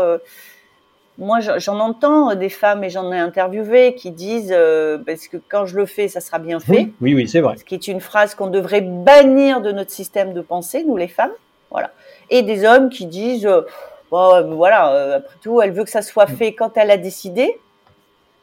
moi, 1.19 1.39
j'en 1.41 1.79
entends 1.79 2.33
des 2.33 2.47
femmes 2.47 2.83
et 2.85 2.89
j'en 2.89 3.11
ai 3.11 3.19
interviewé 3.19 3.93
qui 3.93 4.11
disent 4.11 4.53
euh, 4.55 4.97
parce 5.05 5.27
que 5.27 5.35
quand 5.49 5.65
je 5.65 5.75
le 5.75 5.85
fais, 5.85 6.07
ça 6.07 6.21
sera 6.21 6.39
bien 6.39 6.61
fait. 6.61 6.89
Oui, 7.01 7.13
oui, 7.13 7.27
c'est 7.27 7.41
vrai. 7.41 7.57
Ce 7.57 7.65
qui 7.65 7.75
est 7.75 7.87
une 7.89 7.99
phrase 7.99 8.35
qu'on 8.35 8.47
devrait 8.47 8.81
bannir 8.81 9.59
de 9.59 9.73
notre 9.73 9.91
système 9.91 10.33
de 10.33 10.39
pensée, 10.39 10.85
nous 10.85 10.95
les 10.95 11.09
femmes. 11.09 11.33
Voilà. 11.71 11.91
Et 12.29 12.41
des 12.41 12.65
hommes 12.65 12.89
qui 12.89 13.05
disent 13.05 13.45
euh, 13.45 13.61
voilà, 14.09 15.15
après 15.15 15.35
tout, 15.41 15.61
elle 15.61 15.73
veut 15.73 15.83
que 15.83 15.89
ça 15.89 16.01
soit 16.01 16.31
mm. 16.31 16.35
fait 16.37 16.53
quand 16.53 16.77
elle 16.77 16.89
a 16.89 16.97
décidé, 16.97 17.59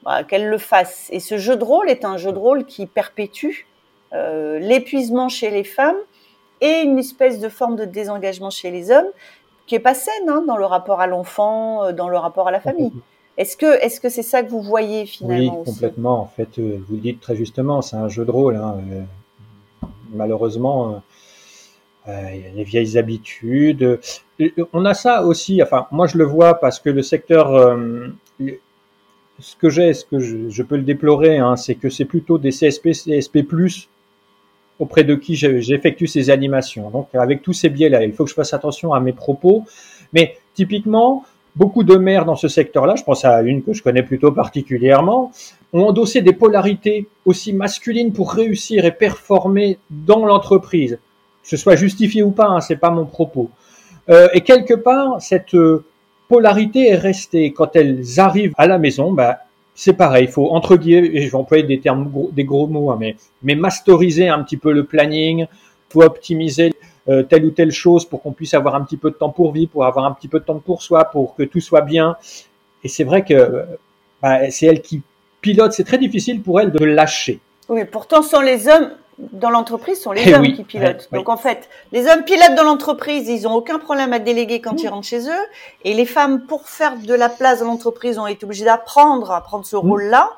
bah, 0.04 0.23
qu'elle 0.23 0.49
le 0.50 0.59
fasse. 0.59 1.09
Et 1.11 1.21
ce 1.21 1.38
jeu 1.38 1.56
de 1.56 1.64
rôle 1.64 1.88
est 1.88 2.04
un 2.04 2.18
jeu 2.18 2.30
de 2.30 2.38
rôle 2.38 2.66
qui 2.66 2.87
perpétue 2.87 3.64
l'épuisement 4.12 5.28
chez 5.28 5.50
les 5.50 5.64
femmes 5.64 5.99
et 6.62 6.80
une 6.83 6.99
espèce 6.99 7.38
de 7.38 7.50
forme 7.50 7.76
de 7.76 7.85
désengagement 7.85 8.49
chez 8.49 8.71
les 8.71 8.90
hommes 8.90 9.11
qui 9.66 9.75
est 9.75 9.80
pas 9.80 9.94
saine 9.94 10.28
hein, 10.28 10.44
dans 10.46 10.56
le 10.56 10.64
rapport 10.64 11.00
à 11.00 11.06
l'enfant, 11.06 11.92
dans 11.92 12.08
le 12.08 12.16
rapport 12.16 12.49
à 12.49 12.50
la 12.50 12.61
famille. 12.61 12.92
Est-ce 13.37 13.56
que 13.56 13.85
est-ce 13.85 14.00
que 14.00 14.08
c'est 14.08 14.23
ça 14.23 14.42
que 14.42 14.50
vous 14.50 14.62
voyez 14.62 15.04
finalement 15.04 15.58
Oui, 15.58 15.64
complètement. 15.64 16.20
En 16.20 16.26
fait, 16.26 16.58
euh, 16.58 16.78
vous 16.88 16.94
le 16.94 17.00
dites 17.00 17.20
très 17.20 17.37
justement, 17.37 17.82
c'est 17.82 17.96
un 17.96 18.08
jeu 18.08 18.25
de 18.25 18.30
rôle. 18.30 18.56
Hein. 18.56 18.78
Euh, 18.90 19.02
malheureusement, 20.14 21.02
euh, 22.08 22.12
il 22.35 22.40
y 22.40 22.46
a 22.46 22.50
les 22.54 22.64
vieilles 22.64 22.96
habitudes. 22.96 24.00
On 24.73 24.85
a 24.87 24.94
ça 24.94 25.25
aussi. 25.25 25.62
Enfin, 25.62 25.87
moi 25.90 26.06
je 26.06 26.16
le 26.16 26.25
vois 26.25 26.54
parce 26.54 26.80
que 26.80 26.88
le 26.88 27.02
secteur, 27.02 27.76
ce 29.38 29.56
que 29.56 29.68
j'ai, 29.68 29.92
ce 29.92 30.06
que 30.06 30.18
je, 30.18 30.62
peux 30.62 30.76
le 30.76 30.82
déplorer, 30.82 31.37
hein, 31.37 31.56
c'est 31.56 31.75
que 31.75 31.90
c'est 31.90 32.06
plutôt 32.06 32.38
des 32.38 32.50
CSP, 32.50 32.92
CSP+ 32.92 33.42
auprès 34.78 35.04
de 35.04 35.14
qui 35.14 35.37
j'effectue 35.37 36.06
ces 36.06 36.30
animations. 36.30 36.90
Donc, 36.90 37.09
avec 37.14 37.42
tous 37.42 37.52
ces 37.52 37.68
biais-là, 37.68 38.04
il 38.04 38.12
faut 38.12 38.25
que 38.25 38.30
je 38.30 38.35
fasse 38.35 38.52
attention 38.52 38.92
à 38.92 39.00
mes 39.00 39.12
propos. 39.12 39.64
Mais 40.12 40.37
typiquement, 40.54 41.25
beaucoup 41.56 41.83
de 41.83 41.97
mères 41.97 42.25
dans 42.25 42.37
ce 42.37 42.49
secteur-là, 42.49 42.95
je 42.97 43.02
pense 43.02 43.25
à 43.25 43.42
une 43.42 43.62
que 43.62 43.73
je 43.73 43.83
connais 43.83 44.02
plutôt 44.02 44.33
particulièrement, 44.33 45.33
ont 45.73 45.85
endossé 45.85 46.21
des 46.21 46.33
polarités 46.33 47.09
aussi 47.25 47.52
masculines 47.52 48.12
pour 48.12 48.33
réussir 48.33 48.85
et 48.85 48.92
performer 48.92 49.78
dans 49.90 50.25
l'entreprise. 50.26 50.99
Que 51.42 51.49
ce 51.49 51.56
soit 51.56 51.76
justifié 51.76 52.23
ou 52.23 52.30
pas, 52.30 52.47
hein, 52.47 52.61
c'est 52.61 52.76
pas 52.76 52.90
mon 52.90 53.06
propos. 53.06 53.50
Euh, 54.09 54.28
et 54.35 54.42
quelque 54.42 54.75
part, 54.75 55.21
cette 55.21 55.54
euh, 55.54 55.85
polarité 56.28 56.88
est 56.88 56.97
restée. 56.97 57.52
Quand 57.52 57.75
elles 57.75 58.21
arrivent 58.21 58.52
à 58.56 58.66
la 58.66 58.78
maison, 58.78 59.12
bah, 59.12 59.38
c'est 59.76 59.92
pareil. 59.92 60.25
Il 60.25 60.30
faut 60.30 60.50
entre 60.50 60.76
guillemets, 60.76 61.11
et 61.12 61.23
je 61.23 61.30
vais 61.30 61.37
employer 61.37 61.62
des 61.62 61.78
termes, 61.78 62.11
des 62.33 62.45
gros 62.45 62.66
mots, 62.66 62.90
hein, 62.90 62.97
mais, 62.99 63.14
mais 63.42 63.54
masteriser 63.54 64.28
un 64.28 64.42
petit 64.42 64.56
peu 64.56 64.73
le 64.73 64.85
planning. 64.85 65.47
Faut 65.90 66.02
optimiser 66.02 66.73
euh, 67.09 67.23
telle 67.23 67.45
ou 67.45 67.50
telle 67.50 67.71
chose 67.71 68.04
pour 68.04 68.23
qu'on 68.23 68.33
puisse 68.33 68.54
avoir 68.54 68.75
un 68.75 68.80
petit 68.80 68.97
peu 68.97 69.11
de 69.11 69.16
temps 69.16 69.30
pour 69.30 69.52
vivre, 69.52 69.71
pour 69.71 69.85
avoir 69.85 70.06
un 70.06 70.12
petit 70.12 70.26
peu 70.26 70.40
de 70.40 70.45
temps 70.45 70.59
pour 70.59 70.83
soi, 70.83 71.04
pour 71.04 71.37
que 71.37 71.45
tout 71.45 71.61
soit 71.61 71.83
bien. 71.83 72.16
Et 72.83 72.88
c'est 72.88 73.04
vrai 73.04 73.25
que 73.25 73.64
bah, 74.21 74.50
c'est 74.50 74.66
elle 74.66 74.80
qui 74.80 75.02
pilote. 75.40 75.73
C'est 75.73 75.85
très 75.85 75.99
difficile 75.99 76.42
pour 76.42 76.61
elle 76.61 76.73
de 76.73 76.85
lâcher. 76.85 77.38
Oui, 77.68 77.85
pourtant, 77.85 78.23
sont 78.23 78.40
les 78.40 78.68
hommes 78.68 78.90
dans 79.18 79.50
l'entreprise, 79.50 80.00
sont 80.00 80.12
les 80.12 80.25
eh 80.26 80.35
hommes 80.35 80.52
qui 80.52 80.62
pilotent. 80.62 81.08
Donc 81.12 81.28
en 81.28 81.37
fait, 81.37 81.68
les 81.92 82.06
hommes 82.06 82.25
pilotent 82.25 82.54
dans 82.56 82.64
l'entreprise, 82.64 83.28
ils 83.28 83.46
ont 83.49 83.54
aucun 83.54 83.78
problème 83.78 84.12
à 84.12 84.18
déléguer 84.18 84.61
quand 84.61 84.82
ils 84.82 84.88
rentrent 84.88 85.06
chez 85.06 85.28
eux. 85.28 85.44
Et 85.85 85.94
les 85.94 86.04
femmes, 86.04 86.42
pour 86.42 86.68
faire 86.68 86.96
de 86.96 87.14
la 87.14 87.28
place 87.28 87.61
dans 87.61 87.66
l'entreprise, 87.66 88.18
ont 88.18 88.26
été 88.26 88.44
obligées 88.44 88.66
d'apprendre 88.66 89.30
à 89.30 89.40
prendre 89.40 89.64
ce 89.64 89.76
rôle-là. 89.76 90.30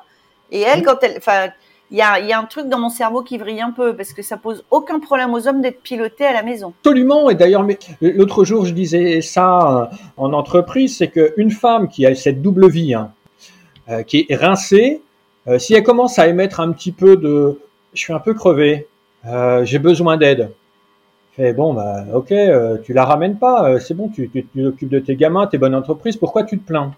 Et 0.51 0.61
elles, 0.61 0.83
quand 0.83 1.03
elles, 1.03 1.15
enfin, 1.17 1.49
il 1.91 1.97
y 1.97 2.01
a, 2.01 2.19
y 2.19 2.31
a, 2.31 2.39
un 2.39 2.45
truc 2.45 2.69
dans 2.69 2.79
mon 2.79 2.89
cerveau 2.89 3.21
qui 3.21 3.37
vrille 3.37 3.61
un 3.61 3.71
peu 3.71 3.95
parce 3.95 4.13
que 4.13 4.21
ça 4.21 4.37
pose 4.37 4.63
aucun 4.69 4.99
problème 4.99 5.33
aux 5.33 5.47
hommes 5.47 5.61
d'être 5.61 5.81
pilotés 5.81 6.25
à 6.25 6.33
la 6.33 6.43
maison. 6.43 6.73
Absolument. 6.83 7.29
Et 7.29 7.35
d'ailleurs, 7.35 7.65
l'autre 8.01 8.45
jour, 8.45 8.65
je 8.65 8.73
disais 8.73 9.21
ça 9.21 9.89
euh, 9.91 9.95
en 10.17 10.33
entreprise, 10.33 10.97
c'est 10.97 11.09
qu'une 11.09 11.51
femme 11.51 11.87
qui 11.87 12.05
a 12.05 12.15
cette 12.15 12.41
double 12.41 12.69
vie, 12.69 12.93
hein, 12.93 13.11
euh, 13.89 14.03
qui 14.03 14.25
est 14.29 14.35
rincée, 14.35 15.01
euh, 15.47 15.57
si 15.57 15.73
elle 15.73 15.83
commence 15.83 16.19
à 16.19 16.27
émettre 16.27 16.59
un 16.59 16.71
petit 16.71 16.91
peu 16.91 17.17
de, 17.17 17.59
je 17.93 17.99
suis 17.99 18.13
un 18.13 18.19
peu 18.19 18.33
crevé, 18.33 18.87
j'ai 19.63 19.79
besoin 19.79 20.17
d'aide. 20.17 20.51
Fait 21.35 21.53
bon, 21.53 21.73
bah 21.73 22.05
ok, 22.13 22.33
tu 22.83 22.93
la 22.93 23.05
ramènes 23.05 23.37
pas, 23.37 23.79
c'est 23.79 23.93
bon, 23.93 24.09
tu, 24.09 24.29
t'occupes 24.29 24.89
de 24.89 24.99
tes 24.99 25.15
gamins, 25.15 25.47
tes 25.47 25.57
bonnes 25.57 25.75
entreprises, 25.75 26.17
pourquoi 26.17 26.43
tu 26.43 26.59
te 26.59 26.65
plains? 26.65 26.93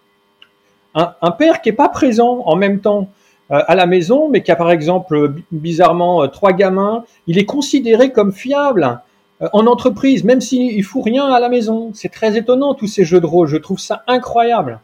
Un, 0.93 1.31
père 1.31 1.61
qui 1.61 1.69
est 1.69 1.73
pas 1.73 1.87
présent 1.87 2.43
en 2.45 2.55
même 2.57 2.81
temps 2.81 3.09
euh, 3.51 3.61
à 3.67 3.75
la 3.75 3.85
maison, 3.85 4.29
mais 4.29 4.43
qui 4.43 4.51
a 4.51 4.55
par 4.55 4.71
exemple 4.71 5.35
bizarrement 5.51 6.23
euh, 6.23 6.27
trois 6.27 6.53
gamins, 6.53 7.03
il 7.27 7.37
est 7.37 7.45
considéré 7.45 8.11
comme 8.11 8.31
fiable 8.33 8.99
euh, 9.41 9.47
en 9.51 9.67
entreprise, 9.67 10.23
même 10.23 10.41
s'il 10.41 10.83
fout 10.83 11.03
rien 11.03 11.25
à 11.25 11.39
la 11.39 11.49
maison. 11.49 11.91
C'est 11.93 12.09
très 12.09 12.37
étonnant 12.37 12.73
tous 12.73 12.87
ces 12.87 13.05
jeux 13.05 13.19
de 13.19 13.25
rôle. 13.25 13.47
Je 13.47 13.57
trouve 13.57 13.79
ça 13.79 14.03
incroyable. 14.07 14.79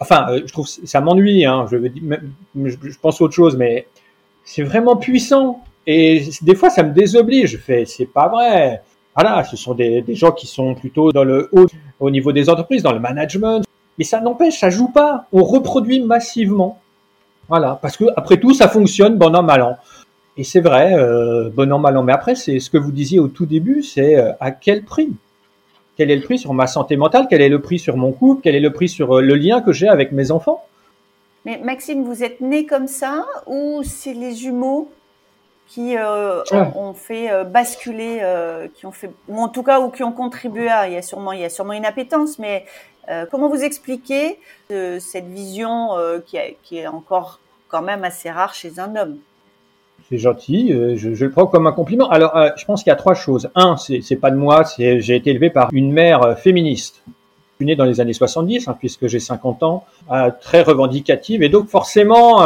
Enfin, 0.00 0.28
je 0.44 0.50
trouve 0.52 0.66
ça 0.66 1.02
m'ennuie. 1.02 1.44
Hein. 1.44 1.66
Je, 1.70 1.76
je 2.54 2.98
pense 2.98 3.20
autre 3.20 3.34
chose, 3.34 3.58
mais 3.58 3.86
c'est 4.46 4.62
vraiment 4.62 4.96
puissant. 4.96 5.62
Et 5.86 6.24
des 6.40 6.54
fois, 6.54 6.70
ça 6.70 6.82
me 6.82 6.92
désoblige. 6.92 7.50
Je 7.50 7.58
fais, 7.58 7.84
c'est 7.84 8.06
pas 8.06 8.28
vrai. 8.28 8.82
Voilà, 9.14 9.44
ce 9.44 9.56
sont 9.56 9.74
des, 9.74 10.04
gens 10.14 10.32
qui 10.32 10.46
sont 10.46 10.74
plutôt 10.74 11.12
dans 11.12 11.24
le 11.24 11.48
haut, 11.52 11.66
au 12.00 12.10
niveau 12.10 12.32
des 12.32 12.48
entreprises, 12.48 12.82
dans 12.82 12.92
le 12.92 13.00
management. 13.00 13.64
Mais 13.98 14.04
ça 14.04 14.20
n'empêche, 14.20 14.58
ça 14.58 14.70
joue 14.70 14.88
pas. 14.88 15.26
On 15.32 15.42
reproduit 15.42 16.00
massivement. 16.00 16.78
Voilà, 17.48 17.78
parce 17.80 17.96
que 17.96 18.04
après 18.16 18.38
tout, 18.38 18.54
ça 18.54 18.68
fonctionne 18.68 19.16
bon 19.16 19.34
an 19.34 19.42
mal 19.42 19.62
an. 19.62 19.76
Et 20.36 20.44
c'est 20.44 20.60
vrai, 20.60 20.94
euh, 20.94 21.50
bon 21.50 21.72
an 21.72 21.78
mal 21.78 21.96
an. 21.96 22.02
Mais 22.02 22.12
après, 22.12 22.34
c'est 22.34 22.60
ce 22.60 22.70
que 22.70 22.78
vous 22.78 22.92
disiez 22.92 23.18
au 23.18 23.28
tout 23.28 23.46
début, 23.46 23.82
c'est 23.82 24.16
euh, 24.16 24.32
à 24.38 24.50
quel 24.50 24.84
prix? 24.84 25.12
Quel 25.96 26.10
est 26.10 26.16
le 26.16 26.22
prix 26.22 26.38
sur 26.38 26.52
ma 26.52 26.66
santé 26.66 26.96
mentale? 26.96 27.26
Quel 27.30 27.40
est 27.40 27.48
le 27.48 27.62
prix 27.62 27.78
sur 27.78 27.96
mon 27.96 28.12
couple? 28.12 28.42
Quel 28.44 28.54
est 28.54 28.60
le 28.60 28.72
prix 28.72 28.88
sur 28.88 29.16
euh, 29.16 29.22
le 29.22 29.34
lien 29.34 29.62
que 29.62 29.72
j'ai 29.72 29.88
avec 29.88 30.12
mes 30.12 30.30
enfants? 30.30 30.62
Mais 31.46 31.58
Maxime, 31.58 32.04
vous 32.04 32.22
êtes 32.22 32.42
né 32.42 32.66
comme 32.66 32.88
ça 32.88 33.24
ou 33.46 33.82
c'est 33.82 34.12
les 34.12 34.34
jumeaux 34.34 34.90
qui 35.66 35.96
euh, 35.96 36.42
ont, 36.52 36.92
fait 36.92 37.44
basculer, 37.44 38.20
qui 38.74 38.86
ont 38.86 38.92
fait, 38.92 39.10
ou 39.28 39.38
en 39.38 39.48
tout 39.48 39.62
cas, 39.64 39.80
ou 39.80 39.90
qui 39.90 40.04
ont 40.04 40.12
contribué 40.12 40.68
à. 40.68 40.86
Il 40.88 40.94
y 40.94 40.96
a 40.96 41.02
sûrement, 41.02 41.32
il 41.32 41.40
y 41.40 41.44
a 41.44 41.48
sûrement 41.48 41.72
une 41.72 41.86
appétence, 41.86 42.38
mais 42.38 42.66
euh, 43.08 43.24
comment 43.30 43.48
vous 43.48 43.62
expliquez 43.62 44.38
euh, 44.70 44.98
cette 44.98 45.26
vision 45.26 45.96
euh, 45.96 46.18
qui, 46.24 46.76
est 46.76 46.86
encore 46.86 47.40
quand 47.68 47.82
même 47.82 48.04
assez 48.04 48.30
rare 48.30 48.54
chez 48.54 48.78
un 48.78 48.96
homme? 48.96 49.18
C'est 50.08 50.18
gentil, 50.18 50.72
je, 50.94 51.08
le 51.08 51.30
prends 51.30 51.46
comme 51.46 51.66
un 51.66 51.72
compliment. 51.72 52.08
Alors, 52.08 52.38
je 52.56 52.64
pense 52.64 52.84
qu'il 52.84 52.90
y 52.90 52.92
a 52.92 52.96
trois 52.96 53.14
choses. 53.14 53.50
Un, 53.56 53.76
c'est 53.76 54.20
pas 54.20 54.30
de 54.30 54.36
moi, 54.36 54.64
c'est 54.64 55.00
j'ai 55.00 55.16
été 55.16 55.30
élevé 55.30 55.50
par 55.50 55.70
une 55.72 55.90
mère 55.90 56.38
féministe. 56.38 57.02
Je 57.58 57.64
suis 57.64 57.66
né 57.66 57.76
dans 57.76 57.84
les 57.84 58.00
années 58.00 58.12
70, 58.12 58.68
hein, 58.68 58.76
puisque 58.78 59.06
j'ai 59.06 59.20
50 59.20 59.62
ans, 59.62 59.84
très 60.42 60.62
revendicative, 60.62 61.42
et 61.42 61.48
donc 61.48 61.68
forcément, 61.68 62.40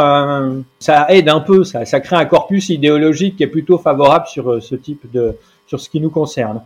ça 0.79 1.05
aide 1.09 1.27
un 1.27 1.41
peu, 1.41 1.65
ça, 1.65 1.99
crée 1.99 2.15
un 2.15 2.23
corpus 2.23 2.69
idéologique 2.69 3.35
qui 3.35 3.43
est 3.43 3.47
plutôt 3.47 3.77
favorable 3.77 4.27
sur 4.27 4.63
ce 4.63 4.73
type 4.75 5.11
de, 5.11 5.35
sur 5.67 5.81
ce 5.81 5.89
qui 5.89 5.99
nous 5.99 6.09
concerne. 6.09 6.61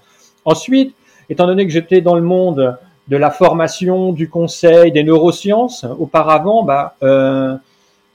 Ensuite, 0.45 0.95
étant 1.29 1.47
donné 1.47 1.65
que 1.65 1.71
j'étais 1.71 2.01
dans 2.01 2.15
le 2.15 2.21
monde 2.21 2.77
de 3.07 3.17
la 3.17 3.31
formation, 3.31 4.11
du 4.11 4.29
conseil, 4.29 4.91
des 4.91 5.03
neurosciences. 5.03 5.85
Auparavant, 5.99 6.63
bah, 6.63 6.95
euh, 7.03 7.55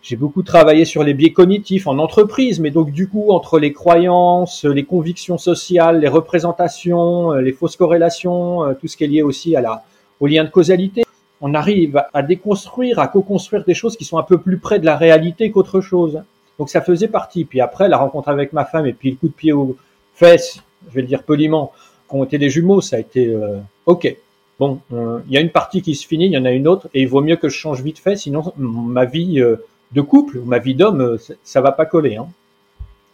j'ai 0.03 0.17
beaucoup 0.17 0.43
travaillé 0.43 0.85
sur 0.85 1.05
les 1.05 1.15
biais 1.15 1.33
cognitifs 1.33 1.87
en 1.87 1.99
entreprise, 1.99 2.59
mais 2.59 2.71
donc 2.71 2.91
du 2.91 3.09
coup, 3.09 3.31
entre 3.31 3.59
les 3.59 3.73
croyances, 3.73 4.65
les 4.65 4.85
convictions 4.85 5.39
sociales, 5.39 6.01
les 6.01 6.09
représentations, 6.09 7.33
euh, 7.33 7.41
les 7.41 7.53
fausses 7.53 7.77
corrélations, 7.77 8.65
euh, 8.65 8.75
tout 8.75 8.89
ce 8.89 8.97
qui 8.97 9.05
est 9.05 9.09
lié 9.09 9.23
aussi 9.23 9.55
à 9.55 9.61
la, 9.61 9.85
au 10.21 10.27
lien 10.27 10.45
de 10.45 10.51
causalité, 10.51 11.05
on 11.41 11.55
arrive 11.55 12.03
à 12.13 12.23
déconstruire, 12.23 12.99
à 12.99 13.09
co-construire 13.09 13.65
des 13.65 13.75
choses 13.75 13.97
qui 13.97 14.05
sont 14.05 14.19
un 14.19 14.23
peu 14.23 14.39
plus 14.39 14.59
près 14.59 14.79
de 14.79 14.85
la 14.85 14.97
réalité 14.97 15.51
qu'autre 15.51 15.81
chose. 15.81 16.23
Donc 16.59 16.69
ça 16.69 16.83
faisait 16.83 17.09
partie. 17.09 17.45
Puis 17.45 17.61
après, 17.61 17.89
la 17.89 17.97
rencontre 17.97 18.29
avec 18.29 18.53
ma 18.53 18.67
femme 18.67 18.87
et 18.87 18.93
puis 18.93 19.11
le 19.11 19.17
coup 19.17 19.29
de 19.29 19.33
pied 19.33 19.53
aux 19.53 19.77
fesses, 20.15 20.63
je 20.89 20.95
vais 20.95 21.01
le 21.01 21.07
dire 21.07 21.23
poliment, 21.23 21.73
qui 22.09 22.17
ont 22.17 22.25
été 22.25 22.37
des 22.39 22.51
jumeaux, 22.51 22.81
ça 22.81 22.97
a 22.97 22.99
été 22.99 23.27
euh, 23.27 23.59
OK 23.87 24.15
bon, 24.61 24.79
euh, 24.93 25.21
il 25.27 25.33
y 25.33 25.39
a 25.39 25.41
une 25.41 25.51
partie 25.51 25.83
qui 25.83 25.97
se 25.97 26.07
finit, 26.07 26.27
il 26.27 26.33
y 26.33 26.39
en 26.39 26.45
a 26.45 26.53
une 26.53 26.69
autre, 26.69 26.89
et 26.95 27.03
il 27.03 27.09
vaut 27.09 27.23
mieux 27.23 27.37
que 27.37 27.49
je 27.49 27.57
change 27.57 27.83
vite 27.83 27.99
fait, 27.99 28.15
sinon 28.15 28.53
ma 28.57 29.07
vie 29.07 29.41
euh, 29.41 29.57
de 29.93 30.03
couple, 30.03 30.41
ma 30.45 30.59
vie 30.59 30.75
d'homme, 30.75 31.01
euh, 31.01 31.17
ça 31.43 31.61
va 31.63 31.73
pas 31.73 31.87
coller. 31.87 32.17
Hein. 32.17 32.29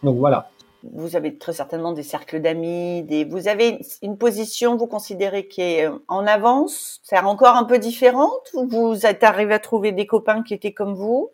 Donc 0.03 0.17
voilà. 0.17 0.51
Vous 0.93 1.15
avez 1.15 1.37
très 1.37 1.53
certainement 1.53 1.93
des 1.93 2.03
cercles 2.03 2.39
d'amis, 2.39 3.03
des... 3.03 3.25
vous 3.25 3.47
avez 3.47 3.79
une 4.01 4.17
position, 4.17 4.77
vous 4.77 4.87
considérez 4.87 5.47
qui 5.47 5.61
est 5.61 5.89
en 6.07 6.25
avance, 6.27 6.99
c'est 7.03 7.19
encore 7.19 7.55
un 7.55 7.65
peu 7.65 7.79
différente, 7.79 8.49
ou 8.53 8.67
vous 8.67 9.05
êtes 9.05 9.23
arrivé 9.23 9.53
à 9.53 9.59
trouver 9.59 9.91
des 9.91 10.05
copains 10.05 10.43
qui 10.43 10.53
étaient 10.53 10.73
comme 10.73 10.93
vous? 10.93 11.29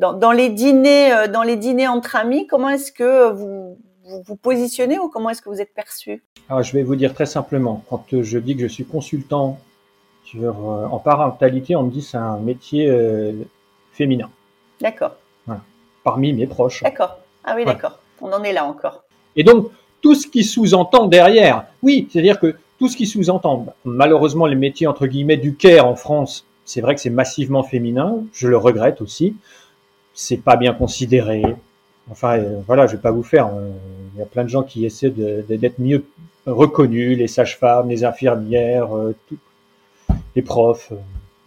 Dans, 0.00 0.12
dans 0.12 0.32
les 0.32 0.48
dîners, 0.48 1.28
dans 1.28 1.42
les 1.42 1.56
dîners 1.56 1.88
entre 1.88 2.16
amis, 2.16 2.46
comment 2.46 2.68
est-ce 2.68 2.92
que 2.92 3.30
vous 3.30 3.78
vous, 4.04 4.22
vous 4.22 4.36
positionnez 4.36 4.98
ou 4.98 5.08
comment 5.08 5.30
est-ce 5.30 5.42
que 5.42 5.48
vous 5.48 5.60
êtes 5.60 5.74
perçu? 5.74 6.22
Alors, 6.48 6.62
je 6.62 6.72
vais 6.72 6.82
vous 6.82 6.96
dire 6.96 7.14
très 7.14 7.26
simplement, 7.26 7.82
quand 7.88 8.12
euh, 8.12 8.22
je 8.22 8.38
dis 8.38 8.54
que 8.54 8.62
je 8.62 8.66
suis 8.66 8.84
consultant 8.84 9.58
sur, 10.24 10.70
euh, 10.70 10.86
en 10.86 10.98
parentalité, 10.98 11.74
on 11.76 11.84
me 11.84 11.90
dit 11.90 12.02
c'est 12.02 12.16
un 12.16 12.38
métier 12.38 12.88
euh, 12.88 13.32
féminin. 13.92 14.30
D'accord. 14.80 15.16
Voilà. 15.46 15.62
Parmi 16.02 16.32
mes 16.32 16.46
proches. 16.46 16.82
D'accord. 16.82 17.18
Ah 17.44 17.54
oui, 17.56 17.64
d'accord. 17.64 17.98
On 18.24 18.32
en 18.32 18.42
est 18.42 18.52
là 18.52 18.64
encore. 18.64 19.04
Et 19.36 19.44
donc, 19.44 19.70
tout 20.02 20.16
ce 20.16 20.26
qui 20.26 20.42
sous-entend 20.42 21.06
derrière, 21.06 21.66
oui, 21.82 22.08
c'est-à-dire 22.10 22.40
que 22.40 22.56
tout 22.78 22.88
ce 22.88 22.96
qui 22.96 23.06
sous-entend, 23.06 23.66
malheureusement, 23.84 24.46
les 24.46 24.56
métiers 24.56 24.88
entre 24.88 25.06
guillemets 25.06 25.36
du 25.36 25.54
care 25.54 25.86
en 25.86 25.94
France, 25.94 26.44
c'est 26.64 26.80
vrai 26.80 26.96
que 26.96 27.00
c'est 27.00 27.10
massivement 27.10 27.62
féminin, 27.62 28.24
je 28.32 28.48
le 28.48 28.56
regrette 28.56 29.00
aussi. 29.00 29.36
C'est 30.14 30.38
pas 30.38 30.56
bien 30.56 30.72
considéré, 30.72 31.42
Enfin, 32.10 32.38
euh, 32.38 32.60
voilà, 32.66 32.86
je 32.86 32.92
vais 32.92 33.02
pas 33.02 33.10
vous 33.10 33.22
faire. 33.22 33.46
Euh, 33.46 33.70
il 34.14 34.18
y 34.18 34.22
a 34.22 34.26
plein 34.26 34.44
de 34.44 34.48
gens 34.48 34.62
qui 34.62 34.84
essaient 34.84 35.10
d'être 35.10 35.78
mieux 35.78 36.04
reconnus, 36.46 37.16
les 37.16 37.28
sages-femmes, 37.28 37.88
les 37.88 38.04
infirmières, 38.04 38.94
euh, 38.94 39.14
tout. 39.28 39.38
les 40.36 40.42
profs. 40.42 40.92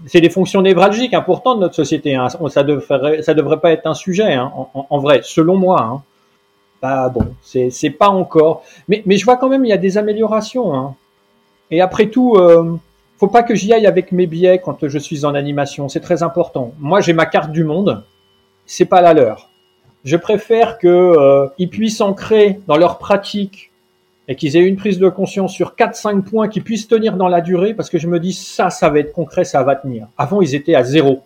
C'est 0.06 0.22
des 0.22 0.30
fonctions 0.30 0.62
névralgiques 0.62 1.14
importantes 1.14 1.58
de 1.58 1.62
notre 1.62 1.76
société. 1.76 2.16
Hein. 2.16 2.28
Ça 2.50 2.64
devrait, 2.64 3.22
devrait 3.34 3.60
pas 3.60 3.72
être 3.72 3.88
un 3.88 3.94
sujet, 3.94 4.34
hein, 4.34 4.52
en, 4.74 5.00
vrai, 5.00 5.22
selon 5.24 5.56
moi. 5.56 5.82
Hein. 5.82 6.04
Bah 6.82 7.10
bon, 7.10 7.34
c'est, 7.42 7.90
pas 7.90 8.10
encore. 8.10 8.64
Mais, 8.88 9.02
mais 9.06 9.18
je 9.18 9.26
vois 9.26 9.38
quand 9.38 9.50
même 9.50 9.66
il 9.66 9.70
y 9.70 9.74
a 9.74 9.78
des 9.78 9.98
améliorations. 9.98 10.76
Hein. 10.76 10.96
Et 11.72 11.82
après 11.82 12.08
tout, 12.08 12.36
euh, 12.36 12.78
faut 13.18 13.28
pas 13.28 13.44
que 13.44 13.56
j'y 13.56 13.74
aille 13.74 13.88
avec 13.88 14.12
mes 14.12 14.28
biais 14.28 14.62
quand 14.64 14.88
je 14.88 15.00
suis 15.00 15.26
en 15.26 15.34
animation. 15.34 15.90
C'est 15.90 16.00
très 16.00 16.24
important. 16.24 16.74
Moi, 16.80 17.02
j'ai 17.02 17.14
ma 17.14 17.26
carte 17.26 17.52
du 17.52 17.64
monde. 17.64 18.04
C'est 18.66 18.86
pas 18.86 19.02
la 19.02 19.14
leur. 19.14 19.50
Je 20.04 20.18
préfère 20.18 20.78
que 20.78 20.88
euh, 20.88 21.48
ils 21.58 21.70
puissent 21.70 22.02
ancrer 22.02 22.60
dans 22.68 22.78
leur 22.78 22.98
pratique 23.00 23.72
et 24.28 24.36
qu'ils 24.36 24.56
aient 24.56 24.66
une 24.66 24.76
prise 24.76 25.00
de 25.00 25.10
conscience 25.10 25.54
sur 25.54 25.74
4-5 25.76 26.22
points 26.22 26.48
qui 26.48 26.62
puissent 26.62 26.88
tenir 26.88 27.18
dans 27.18 27.28
la 27.28 27.42
durée 27.42 27.74
parce 27.74 27.90
que 27.90 27.98
je 27.98 28.08
me 28.08 28.20
dis 28.20 28.34
ça, 28.34 28.70
ça 28.70 28.90
va 28.90 29.00
être 29.00 29.14
concret, 29.14 29.46
ça 29.46 29.64
va 29.64 29.76
tenir. 29.76 30.08
Avant, 30.18 30.42
ils 30.42 30.54
étaient 30.54 30.76
à 30.76 30.84
zéro. 30.84 31.24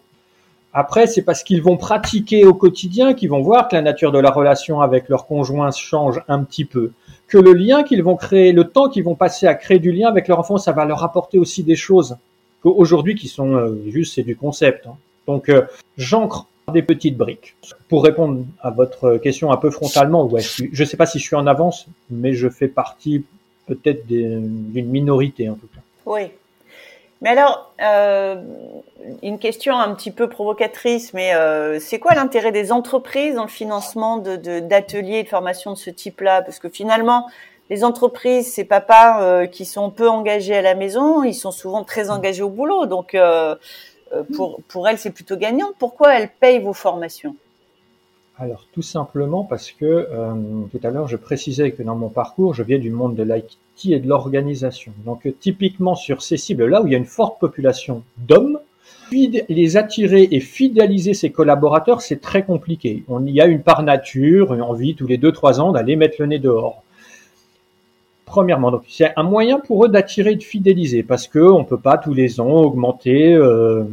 Après, 0.73 1.07
c'est 1.07 1.21
parce 1.21 1.43
qu'ils 1.43 1.61
vont 1.61 1.77
pratiquer 1.77 2.45
au 2.45 2.53
quotidien 2.53 3.13
qu'ils 3.13 3.29
vont 3.29 3.41
voir 3.41 3.67
que 3.67 3.75
la 3.75 3.81
nature 3.81 4.11
de 4.11 4.19
la 4.19 4.31
relation 4.31 4.81
avec 4.81 5.09
leur 5.09 5.27
conjoint 5.27 5.69
change 5.71 6.21
un 6.27 6.43
petit 6.43 6.65
peu. 6.65 6.91
Que 7.27 7.37
le 7.37 7.53
lien 7.53 7.83
qu'ils 7.83 8.03
vont 8.03 8.15
créer, 8.15 8.53
le 8.53 8.63
temps 8.65 8.89
qu'ils 8.89 9.03
vont 9.03 9.15
passer 9.15 9.47
à 9.47 9.55
créer 9.55 9.79
du 9.79 9.91
lien 9.91 10.07
avec 10.07 10.27
leur 10.27 10.39
enfant, 10.39 10.57
ça 10.57 10.71
va 10.71 10.85
leur 10.85 11.03
apporter 11.03 11.37
aussi 11.37 11.63
des 11.63 11.75
choses 11.75 12.17
qu'aujourd'hui 12.61 13.15
qui 13.15 13.27
sont 13.27 13.55
euh, 13.55 13.81
juste 13.87 14.15
c'est 14.15 14.23
du 14.23 14.35
concept. 14.35 14.87
Hein. 14.87 14.95
Donc 15.27 15.49
euh, 15.49 15.63
j'ancre 15.97 16.47
des 16.71 16.83
petites 16.83 17.17
briques. 17.17 17.55
Pour 17.89 18.03
répondre 18.03 18.45
à 18.61 18.69
votre 18.69 19.17
question 19.17 19.51
un 19.51 19.57
peu 19.57 19.71
frontalement, 19.71 20.25
ouais, 20.27 20.41
je 20.41 20.65
ne 20.83 20.87
sais 20.87 20.95
pas 20.95 21.05
si 21.05 21.19
je 21.19 21.25
suis 21.25 21.35
en 21.35 21.47
avance, 21.47 21.87
mais 22.09 22.33
je 22.33 22.47
fais 22.47 22.69
partie 22.69 23.25
peut-être 23.67 24.07
d'une 24.07 24.87
minorité 24.87 25.49
en 25.49 25.55
tout 25.55 25.67
cas. 25.73 25.81
Oui. 26.05 26.31
Mais 27.21 27.29
alors, 27.29 27.71
euh, 27.81 28.41
une 29.21 29.37
question 29.37 29.77
un 29.77 29.93
petit 29.93 30.09
peu 30.09 30.27
provocatrice, 30.27 31.13
mais 31.13 31.35
euh, 31.35 31.79
c'est 31.79 31.99
quoi 31.99 32.15
l'intérêt 32.15 32.51
des 32.51 32.71
entreprises 32.71 33.35
dans 33.35 33.43
le 33.43 33.47
financement 33.47 34.17
d'ateliers 34.17 35.19
de, 35.19 35.25
de 35.25 35.29
formation 35.29 35.73
de 35.73 35.77
ce 35.77 35.91
type-là? 35.91 36.41
Parce 36.41 36.57
que 36.57 36.67
finalement, 36.67 37.29
les 37.69 37.83
entreprises, 37.83 38.51
ces 38.51 38.63
papas 38.63 39.21
euh, 39.21 39.45
qui 39.45 39.65
sont 39.65 39.91
peu 39.91 40.09
engagés 40.09 40.55
à 40.55 40.63
la 40.63 40.73
maison, 40.73 41.23
ils 41.23 41.35
sont 41.35 41.51
souvent 41.51 41.83
très 41.83 42.09
engagés 42.09 42.41
au 42.41 42.49
boulot. 42.49 42.87
Donc, 42.87 43.15
pour, 44.35 44.59
pour 44.67 44.87
elles, 44.87 44.97
c'est 44.97 45.11
plutôt 45.11 45.37
gagnant. 45.37 45.69
Pourquoi 45.77 46.17
elles 46.17 46.29
payent 46.29 46.59
vos 46.59 46.73
formations? 46.73 47.35
Alors 48.37 48.65
tout 48.73 48.81
simplement 48.81 49.43
parce 49.43 49.71
que 49.71 50.07
tout 50.71 50.79
à 50.81 50.89
l'heure 50.89 51.07
je 51.07 51.15
précisais 51.15 51.73
que 51.73 51.83
dans 51.83 51.95
mon 51.95 52.09
parcours 52.09 52.55
je 52.55 52.63
viens 52.63 52.79
du 52.79 52.89
monde 52.89 53.13
de 53.13 53.21
l'IT 53.21 53.59
et 53.89 53.99
de 53.99 54.07
l'organisation. 54.07 54.93
Donc 55.05 55.27
typiquement 55.39 55.95
sur 55.95 56.21
ces 56.21 56.37
cibles 56.37 56.65
là 56.67 56.81
où 56.81 56.87
il 56.87 56.93
y 56.93 56.95
a 56.95 56.99
une 56.99 57.05
forte 57.05 57.39
population 57.39 58.03
d'hommes, 58.17 58.59
les 59.11 59.77
attirer 59.77 60.29
et 60.31 60.39
fidéliser 60.39 61.13
ses 61.13 61.31
collaborateurs 61.31 62.01
c'est 62.01 62.21
très 62.21 62.43
compliqué. 62.43 63.03
On 63.07 63.25
y 63.25 63.41
a 63.41 63.45
une 63.45 63.61
part 63.61 63.83
nature, 63.83 64.53
une 64.53 64.61
envie 64.61 64.95
tous 64.95 65.07
les 65.07 65.17
deux 65.17 65.31
trois 65.31 65.59
ans 65.59 65.71
d'aller 65.71 65.95
mettre 65.95 66.15
le 66.19 66.27
nez 66.27 66.39
dehors. 66.39 66.83
Premièrement, 68.25 68.81
c'est 68.87 69.11
un 69.17 69.23
moyen 69.23 69.59
pour 69.59 69.83
eux 69.83 69.89
d'attirer 69.89 70.31
et 70.31 70.35
de 70.35 70.43
fidéliser 70.43 71.03
parce 71.03 71.27
que 71.27 71.39
on 71.39 71.65
peut 71.65 71.79
pas 71.79 71.97
tous 71.97 72.13
les 72.13 72.39
ans 72.39 72.49
augmenter. 72.49 73.33
Euh, 73.33 73.83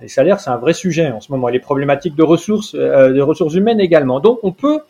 les 0.00 0.08
salaires, 0.08 0.40
c'est 0.40 0.50
un 0.50 0.56
vrai 0.56 0.72
sujet 0.72 1.10
en 1.10 1.20
ce 1.20 1.32
moment. 1.32 1.48
Les 1.48 1.58
problématiques 1.58 2.16
de 2.16 2.22
ressources, 2.22 2.74
euh, 2.74 3.12
de 3.12 3.20
ressources 3.20 3.54
humaines 3.54 3.80
également. 3.80 4.20
Donc, 4.20 4.40
on 4.42 4.52
peut 4.52 4.80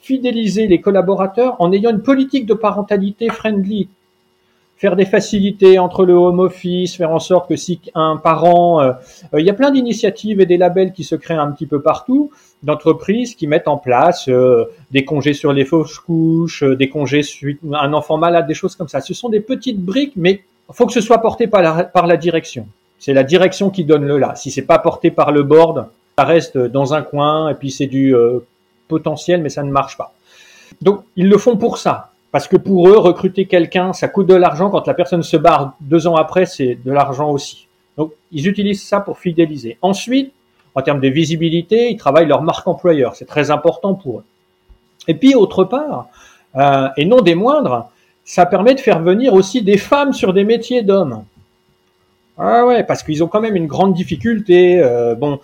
fidéliser 0.00 0.66
les 0.66 0.80
collaborateurs 0.80 1.56
en 1.58 1.72
ayant 1.72 1.90
une 1.90 2.02
politique 2.02 2.46
de 2.46 2.54
parentalité 2.54 3.28
friendly, 3.28 3.88
faire 4.76 4.96
des 4.96 5.04
facilités 5.04 5.78
entre 5.78 6.06
le 6.06 6.14
home 6.14 6.40
office, 6.40 6.96
faire 6.96 7.10
en 7.10 7.18
sorte 7.18 7.48
que 7.48 7.56
si 7.56 7.80
un 7.94 8.16
parent, 8.16 8.80
euh, 8.80 8.92
il 9.36 9.44
y 9.44 9.50
a 9.50 9.54
plein 9.54 9.70
d'initiatives 9.70 10.40
et 10.40 10.46
des 10.46 10.56
labels 10.56 10.92
qui 10.92 11.04
se 11.04 11.14
créent 11.14 11.34
un 11.34 11.50
petit 11.52 11.66
peu 11.66 11.82
partout 11.82 12.30
d'entreprises 12.62 13.34
qui 13.34 13.46
mettent 13.46 13.68
en 13.68 13.76
place 13.76 14.28
euh, 14.28 14.64
des 14.90 15.04
congés 15.04 15.34
sur 15.34 15.52
les 15.52 15.64
fausses 15.64 15.98
couches, 15.98 16.62
euh, 16.62 16.76
des 16.76 16.88
congés 16.88 17.22
suite 17.22 17.60
un 17.72 17.92
enfant 17.92 18.16
malade, 18.16 18.46
des 18.46 18.54
choses 18.54 18.76
comme 18.76 18.88
ça. 18.88 19.00
Ce 19.00 19.14
sont 19.14 19.28
des 19.28 19.40
petites 19.40 19.80
briques, 19.80 20.14
mais 20.16 20.42
faut 20.72 20.86
que 20.86 20.92
ce 20.92 21.00
soit 21.00 21.18
porté 21.18 21.46
par 21.46 21.62
la, 21.62 21.84
par 21.84 22.06
la 22.06 22.16
direction. 22.16 22.66
C'est 22.98 23.14
la 23.14 23.24
direction 23.24 23.70
qui 23.70 23.84
donne 23.84 24.04
le 24.04 24.18
là. 24.18 24.34
Si 24.34 24.50
c'est 24.50 24.62
pas 24.62 24.78
porté 24.78 25.10
par 25.10 25.32
le 25.32 25.42
board, 25.42 25.88
ça 26.18 26.24
reste 26.24 26.58
dans 26.58 26.92
un 26.92 27.02
coin 27.02 27.48
et 27.48 27.54
puis 27.54 27.70
c'est 27.70 27.86
du 27.86 28.14
euh, 28.14 28.40
potentiel, 28.90 29.40
mais 29.40 29.48
ça 29.48 29.62
ne 29.62 29.70
marche 29.70 29.96
pas. 29.96 30.12
Donc 30.82 31.04
ils 31.16 31.28
le 31.28 31.38
font 31.38 31.56
pour 31.56 31.78
ça, 31.78 32.10
parce 32.32 32.46
que 32.46 32.58
pour 32.58 32.88
eux 32.88 32.98
recruter 32.98 33.46
quelqu'un, 33.46 33.94
ça 33.94 34.08
coûte 34.08 34.26
de 34.26 34.34
l'argent. 34.34 34.68
Quand 34.68 34.86
la 34.86 34.94
personne 34.94 35.22
se 35.22 35.38
barre 35.38 35.74
deux 35.80 36.06
ans 36.06 36.16
après, 36.16 36.44
c'est 36.44 36.78
de 36.84 36.92
l'argent 36.92 37.30
aussi. 37.30 37.68
Donc 37.96 38.12
ils 38.30 38.46
utilisent 38.46 38.86
ça 38.86 39.00
pour 39.00 39.18
fidéliser. 39.18 39.78
Ensuite, 39.80 40.32
en 40.74 40.82
termes 40.82 41.00
de 41.00 41.08
visibilité, 41.08 41.90
ils 41.90 41.96
travaillent 41.96 42.28
leur 42.28 42.42
marque 42.42 42.66
employeur. 42.68 43.16
C'est 43.16 43.24
très 43.24 43.50
important 43.50 43.94
pour 43.94 44.18
eux. 44.18 44.24
Et 45.08 45.14
puis, 45.14 45.34
autre 45.34 45.64
part, 45.64 46.06
euh, 46.56 46.88
et 46.96 47.04
non 47.04 47.20
des 47.20 47.34
moindres, 47.34 47.90
ça 48.24 48.46
permet 48.46 48.74
de 48.74 48.80
faire 48.80 49.00
venir 49.00 49.34
aussi 49.34 49.62
des 49.62 49.78
femmes 49.78 50.12
sur 50.12 50.32
des 50.32 50.44
métiers 50.44 50.82
d'hommes. 50.82 51.24
Ah 52.38 52.64
ouais, 52.64 52.84
parce 52.84 53.02
qu'ils 53.02 53.22
ont 53.22 53.28
quand 53.28 53.40
même 53.40 53.56
une 53.56 53.66
grande 53.66 53.92
difficulté. 53.92 54.80
Euh, 54.80 55.14
bon, 55.14 55.40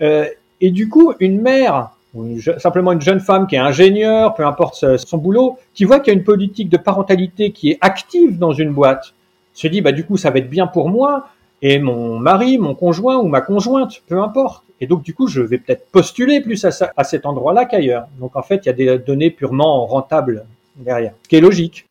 euh, 0.00 0.26
et 0.60 0.70
du 0.70 0.88
coup, 0.88 1.12
une 1.20 1.40
mère 1.40 1.90
ou 2.14 2.40
simplement 2.58 2.92
une 2.92 3.00
jeune 3.00 3.20
femme 3.20 3.46
qui 3.46 3.54
est 3.54 3.58
ingénieure, 3.58 4.34
peu 4.34 4.44
importe 4.44 4.96
son 4.96 5.18
boulot, 5.18 5.58
qui 5.74 5.84
voit 5.84 6.00
qu'il 6.00 6.12
y 6.12 6.16
a 6.16 6.18
une 6.18 6.24
politique 6.24 6.68
de 6.68 6.76
parentalité 6.76 7.52
qui 7.52 7.70
est 7.70 7.78
active 7.80 8.38
dans 8.38 8.52
une 8.52 8.72
boîte, 8.72 9.14
se 9.52 9.68
dit 9.68 9.80
bah 9.80 9.92
du 9.92 10.04
coup 10.04 10.16
ça 10.16 10.30
va 10.30 10.38
être 10.38 10.50
bien 10.50 10.66
pour 10.66 10.88
moi 10.88 11.28
et 11.62 11.78
mon 11.78 12.18
mari, 12.18 12.58
mon 12.58 12.74
conjoint 12.74 13.18
ou 13.18 13.26
ma 13.26 13.40
conjointe, 13.40 14.02
peu 14.06 14.20
importe. 14.20 14.64
Et 14.80 14.86
donc, 14.86 15.02
du 15.02 15.14
coup, 15.14 15.26
je 15.26 15.42
vais 15.42 15.58
peut-être 15.58 15.90
postuler 15.90 16.40
plus 16.40 16.64
à, 16.64 17.04
cet 17.04 17.26
endroit-là 17.26 17.66
qu'ailleurs. 17.66 18.08
Donc, 18.18 18.34
en 18.34 18.42
fait, 18.42 18.64
il 18.64 18.66
y 18.66 18.70
a 18.70 18.72
des 18.72 18.98
données 18.98 19.30
purement 19.30 19.86
rentables 19.86 20.46
derrière, 20.76 21.12
ce 21.22 21.28
qui 21.28 21.36
est 21.36 21.40
logique. 21.40 21.86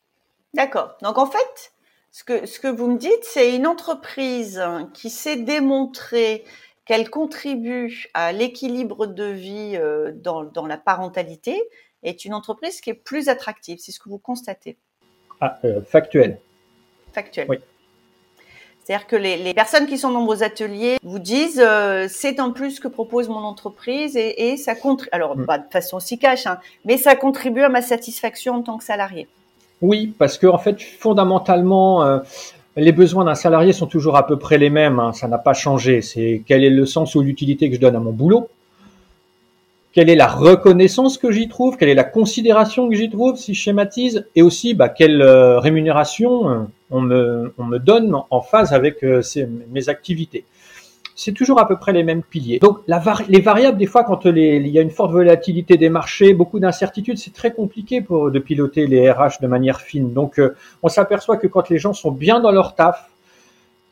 D'accord. 0.55 0.95
Donc, 1.03 1.19
en 1.19 1.27
fait, 1.27 1.71
ce 2.11 2.59
que 2.59 2.67
vous 2.67 2.87
me 2.87 2.97
dites, 2.97 3.23
c'est 3.23 3.55
une 3.55 3.67
entreprise 3.67 4.63
qui 4.95 5.11
s'est 5.11 5.37
démontrée 5.37 6.45
qu'elle 6.89 7.11
contribue 7.11 8.07
à 8.15 8.31
l'équilibre 8.31 9.05
de 9.05 9.25
vie 9.25 9.73
euh, 9.75 10.11
dans, 10.11 10.43
dans 10.43 10.65
la 10.65 10.75
parentalité 10.75 11.61
est 12.01 12.25
une 12.25 12.33
entreprise 12.33 12.81
qui 12.81 12.89
est 12.89 12.95
plus 12.95 13.29
attractive. 13.29 13.77
C'est 13.79 13.91
ce 13.91 13.99
que 13.99 14.09
vous 14.09 14.17
constatez. 14.17 14.75
Ah, 15.39 15.59
euh, 15.65 15.83
factuel. 15.83 16.39
Factuel. 17.13 17.45
Oui. 17.47 17.57
C'est-à-dire 18.83 19.05
que 19.05 19.15
les, 19.15 19.53
personnes 19.53 19.85
qui 19.85 19.99
sont 19.99 20.09
dans 20.09 20.25
vos 20.25 20.41
ateliers 20.41 20.97
vous 21.03 21.19
disent 21.19 21.61
euh, 21.63 22.07
c'est 22.09 22.39
en 22.39 22.51
plus 22.51 22.79
que 22.79 22.87
propose 22.87 23.29
mon 23.29 23.43
entreprise 23.43 24.17
et, 24.17 24.57
ça 24.57 24.73
contribue. 24.73 25.09
Alors 25.11 25.37
mm. 25.37 25.45
pas 25.45 25.59
de 25.59 25.69
façon 25.69 25.99
si 25.99 26.17
cash, 26.17 26.47
hein, 26.47 26.57
mais 26.85 26.97
ça 26.97 27.15
contribue 27.15 27.61
à 27.61 27.69
ma 27.69 27.83
satisfaction 27.83 28.55
en 28.55 28.61
tant 28.63 28.79
que 28.79 28.83
salarié. 28.83 29.27
Oui, 29.83 30.07
parce 30.17 30.39
que 30.39 30.47
en 30.47 30.57
fait 30.57 30.81
fondamentalement 30.81 32.03
euh, 32.03 32.19
les 32.79 32.91
besoins 32.91 33.25
d'un 33.25 33.35
salarié 33.35 33.73
sont 33.73 33.87
toujours 33.87 34.17
à 34.17 34.25
peu 34.25 34.37
près 34.37 34.57
les 34.57 34.69
mêmes. 34.69 34.99
Hein, 34.99 35.13
ça 35.13 35.27
n'a 35.27 35.37
pas 35.37 35.53
changé. 35.53 36.01
C'est 36.01 36.43
quel 36.45 36.63
est 36.63 36.69
le 36.69 36.85
sens 36.85 37.15
ou 37.15 37.21
l'utilité 37.21 37.69
que 37.69 37.75
je 37.75 37.81
donne 37.81 37.95
à 37.95 37.99
mon 37.99 38.11
boulot? 38.11 38.49
Quelle 39.91 40.09
est 40.09 40.15
la 40.15 40.27
reconnaissance 40.27 41.17
que 41.17 41.31
j'y 41.31 41.47
trouve, 41.47 41.75
quelle 41.75 41.89
est 41.89 41.95
la 41.95 42.03
considération 42.03 42.87
que 42.89 42.95
j'y 42.95 43.09
trouve, 43.09 43.37
si 43.37 43.55
je 43.55 43.61
schématise, 43.61 44.27
et 44.35 44.43
aussi 44.43 44.75
bah, 44.75 44.87
quelle 44.87 45.21
euh, 45.21 45.59
rémunération 45.59 46.49
euh, 46.49 46.59
on, 46.91 47.01
me, 47.01 47.53
on 47.57 47.63
me 47.63 47.79
donne 47.79 48.15
en 48.29 48.41
phase 48.41 48.71
avec 48.71 49.03
euh, 49.03 49.21
mes 49.71 49.89
activités. 49.89 50.45
C'est 51.21 51.33
toujours 51.33 51.59
à 51.59 51.67
peu 51.67 51.75
près 51.75 51.91
les 51.91 52.03
mêmes 52.03 52.23
piliers. 52.23 52.59
Donc 52.59 52.77
les 52.87 53.41
variables, 53.41 53.77
des 53.77 53.87
fois, 53.87 54.05
quand 54.05 54.23
il 54.23 54.67
y 54.67 54.79
a 54.79 54.81
une 54.81 54.89
forte 54.89 55.11
volatilité 55.11 55.75
des 55.75 55.89
marchés, 55.89 56.33
beaucoup 56.33 56.59
d'incertitudes, 56.59 57.17
c'est 57.17 57.33
très 57.33 57.51
compliqué 57.51 58.01
pour, 58.01 58.31
de 58.31 58.39
piloter 58.39 58.87
les 58.87 59.11
RH 59.11 59.41
de 59.41 59.47
manière 59.47 59.81
fine. 59.81 60.13
Donc 60.13 60.41
on 60.81 60.87
s'aperçoit 60.87 61.35
que 61.35 61.47
quand 61.47 61.69
les 61.69 61.77
gens 61.77 61.91
sont 61.91 62.11
bien 62.11 62.39
dans 62.39 62.51
leur 62.51 62.73
taf, 62.73 63.09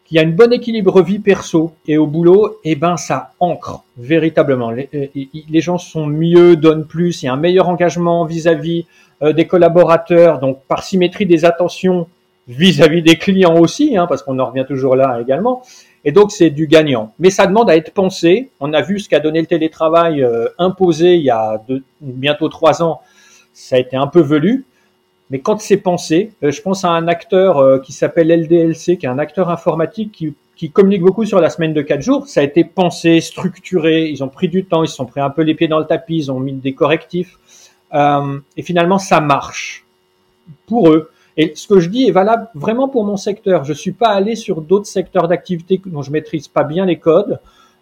qu'il 0.08 0.16
y 0.16 0.20
a 0.20 0.24
une 0.24 0.36
bonne 0.36 0.54
équilibre 0.54 1.02
vie 1.02 1.20
perso 1.20 1.74
et 1.86 1.98
au 1.98 2.08
boulot, 2.08 2.60
eh 2.64 2.78
ben 2.78 2.96
ça 2.96 3.34
ancre 3.42 3.84
véritablement. 3.98 4.72
Les, 4.72 4.90
euh, 4.96 5.60
gens 5.60 5.78
sont 5.78 6.08
mieux, 6.08 6.56
donnent 6.56 6.86
plus, 6.86 7.22
il 7.22 7.26
y 7.26 7.30
a 7.30 7.34
un 7.34 7.38
meilleur 7.38 7.68
engagement 7.68 8.24
vis-à-vis 8.24 8.86
euh, 9.22 9.34
des 9.34 9.48
collaborateurs, 9.48 10.40
donc 10.40 10.62
par 10.70 10.84
symétrie 10.84 11.26
des 11.26 11.44
attentions 11.44 12.08
vis-à-vis 12.48 13.02
des 13.02 13.18
clients 13.18 13.60
aussi, 13.60 13.98
hein, 13.98 14.08
parce 14.08 14.24
qu'on 14.24 14.40
en 14.40 14.46
revient 14.46 14.66
toujours 14.66 14.96
là 14.96 15.20
également. 15.22 15.62
Et 16.08 16.14
donc 16.14 16.32
c'est 16.32 16.52
du 16.52 16.68
gagnant. 16.68 17.14
Mais 17.20 17.30
ça 17.30 17.48
demande 17.48 17.70
à 17.70 17.76
être 17.76 17.92
pensé. 17.92 18.50
On 18.62 18.72
a 18.72 18.82
vu 18.82 18.98
ce 18.98 19.10
qu'a 19.10 19.20
donné 19.20 19.42
le 19.42 19.46
télétravail 19.46 20.24
euh, 20.24 20.48
imposé 20.58 21.16
il 21.16 21.22
y 21.22 21.30
a 21.30 21.62
bientôt 22.00 22.48
trois 22.48 22.82
ans. 22.82 23.02
Ça 23.52 23.76
a 23.76 23.80
été 23.80 23.98
un 23.98 24.08
peu 24.08 24.22
velu. 24.22 24.66
Mais 25.32 25.40
quand 25.40 25.60
c'est 25.60 25.76
pensé, 25.76 26.32
euh, 26.44 26.52
je 26.52 26.62
pense 26.62 26.86
à 26.86 26.92
un 26.92 27.10
acteur 27.10 27.58
euh, 27.58 27.80
qui 27.80 27.92
s'appelle 27.92 28.30
LDLC, 28.30 28.98
qui 28.98 29.06
est 29.06 29.10
un 29.10 29.20
acteur 29.20 29.50
informatique 29.50 30.14
qui, 30.56 30.72
communique 30.72 31.02
beaucoup 31.02 31.26
sur 31.26 31.42
la 31.42 31.50
semaine 31.50 31.74
de 31.74 31.82
quatre 31.82 32.02
jours. 32.02 32.26
Ça 32.30 32.40
a 32.40 32.44
été 32.44 32.64
pensé, 32.64 33.20
structuré, 33.20 34.08
ils 34.08 34.24
ont 34.24 34.30
pris 34.30 34.48
du 34.48 34.64
temps, 34.64 34.86
ils 34.86 34.88
se 34.88 34.96
sont 34.96 35.06
pris 35.06 35.20
un 35.20 35.30
peu 35.30 35.42
les 35.42 35.56
pieds 35.56 35.68
dans 35.68 35.80
le 35.80 35.86
tapis, 35.86 36.16
ils 36.16 36.32
ont 36.32 36.40
mis 36.40 36.54
des 36.54 36.74
correctifs. 36.74 37.38
Et 37.94 38.64
finalement, 38.64 38.98
ça 38.98 39.20
marche 39.20 39.86
pour 40.68 40.90
eux. 40.90 41.12
Et 41.38 41.54
ce 41.56 41.68
que 41.68 41.80
je 41.80 41.90
dis 41.90 42.08
est 42.08 42.12
valable 42.12 42.50
vraiment 42.56 42.90
pour 42.90 43.06
mon 43.06 43.18
secteur. 43.18 43.64
Je 43.64 43.74
suis 43.74 43.92
pas 43.92 44.10
allé 44.10 44.36
sur 44.36 44.62
d'autres 44.62 44.88
secteurs 44.88 45.28
d'activité 45.28 45.80
dont 45.86 46.02
je 46.02 46.12
maîtrise 46.12 46.48
pas 46.48 46.64
bien 46.64 46.86
les 46.86 46.98
codes. 47.00 47.40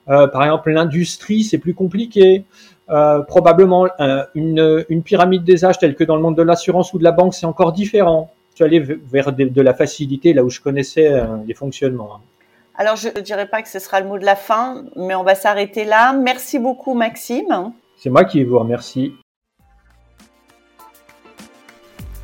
Euh, 0.09 0.27
par 0.27 0.43
exemple, 0.43 0.71
l'industrie, 0.71 1.43
c'est 1.43 1.57
plus 1.57 1.73
compliqué. 1.73 2.45
Euh, 2.89 3.21
probablement 3.21 3.87
euh, 3.99 4.23
une, 4.35 4.85
une, 4.89 5.01
pyramide 5.01 5.43
des 5.43 5.65
âges 5.65 5.79
telle 5.79 5.95
que 5.95 6.03
dans 6.03 6.15
le 6.15 6.21
monde 6.21 6.37
de 6.37 6.43
l'assurance 6.43 6.93
ou 6.93 6.99
de 6.99 7.03
la 7.03 7.11
banque, 7.11 7.33
c'est 7.33 7.47
encore 7.47 7.71
différent. 7.71 8.31
Suis 8.53 8.63
allé 8.63 8.79
vers 8.79 9.31
de, 9.31 9.45
de, 9.45 9.61
la 9.61 9.73
facilité 9.73 10.33
là 10.33 10.43
où 10.43 10.49
je 10.49 10.61
connaissais 10.61 11.11
euh, 11.11 11.25
les 11.47 11.55
fonctionnements. 11.55 12.15
Hein. 12.15 12.21
Alors, 12.77 12.95
je 12.95 13.07
ne 13.07 13.21
dirais 13.21 13.47
pas 13.47 13.63
que 13.63 13.69
ce 13.69 13.79
sera 13.79 14.01
le 14.01 14.07
mot 14.07 14.19
de 14.19 14.25
la 14.25 14.35
fin, 14.35 14.83
mais 14.95 15.15
on 15.15 15.23
va 15.23 15.33
s'arrêter 15.33 15.83
là. 15.83 16.13
Merci 16.13 16.59
beaucoup, 16.59 16.93
Maxime. 16.93 17.73
C'est 17.97 18.11
moi 18.11 18.23
qui 18.23 18.43
vous 18.43 18.59
remercie. 18.59 19.13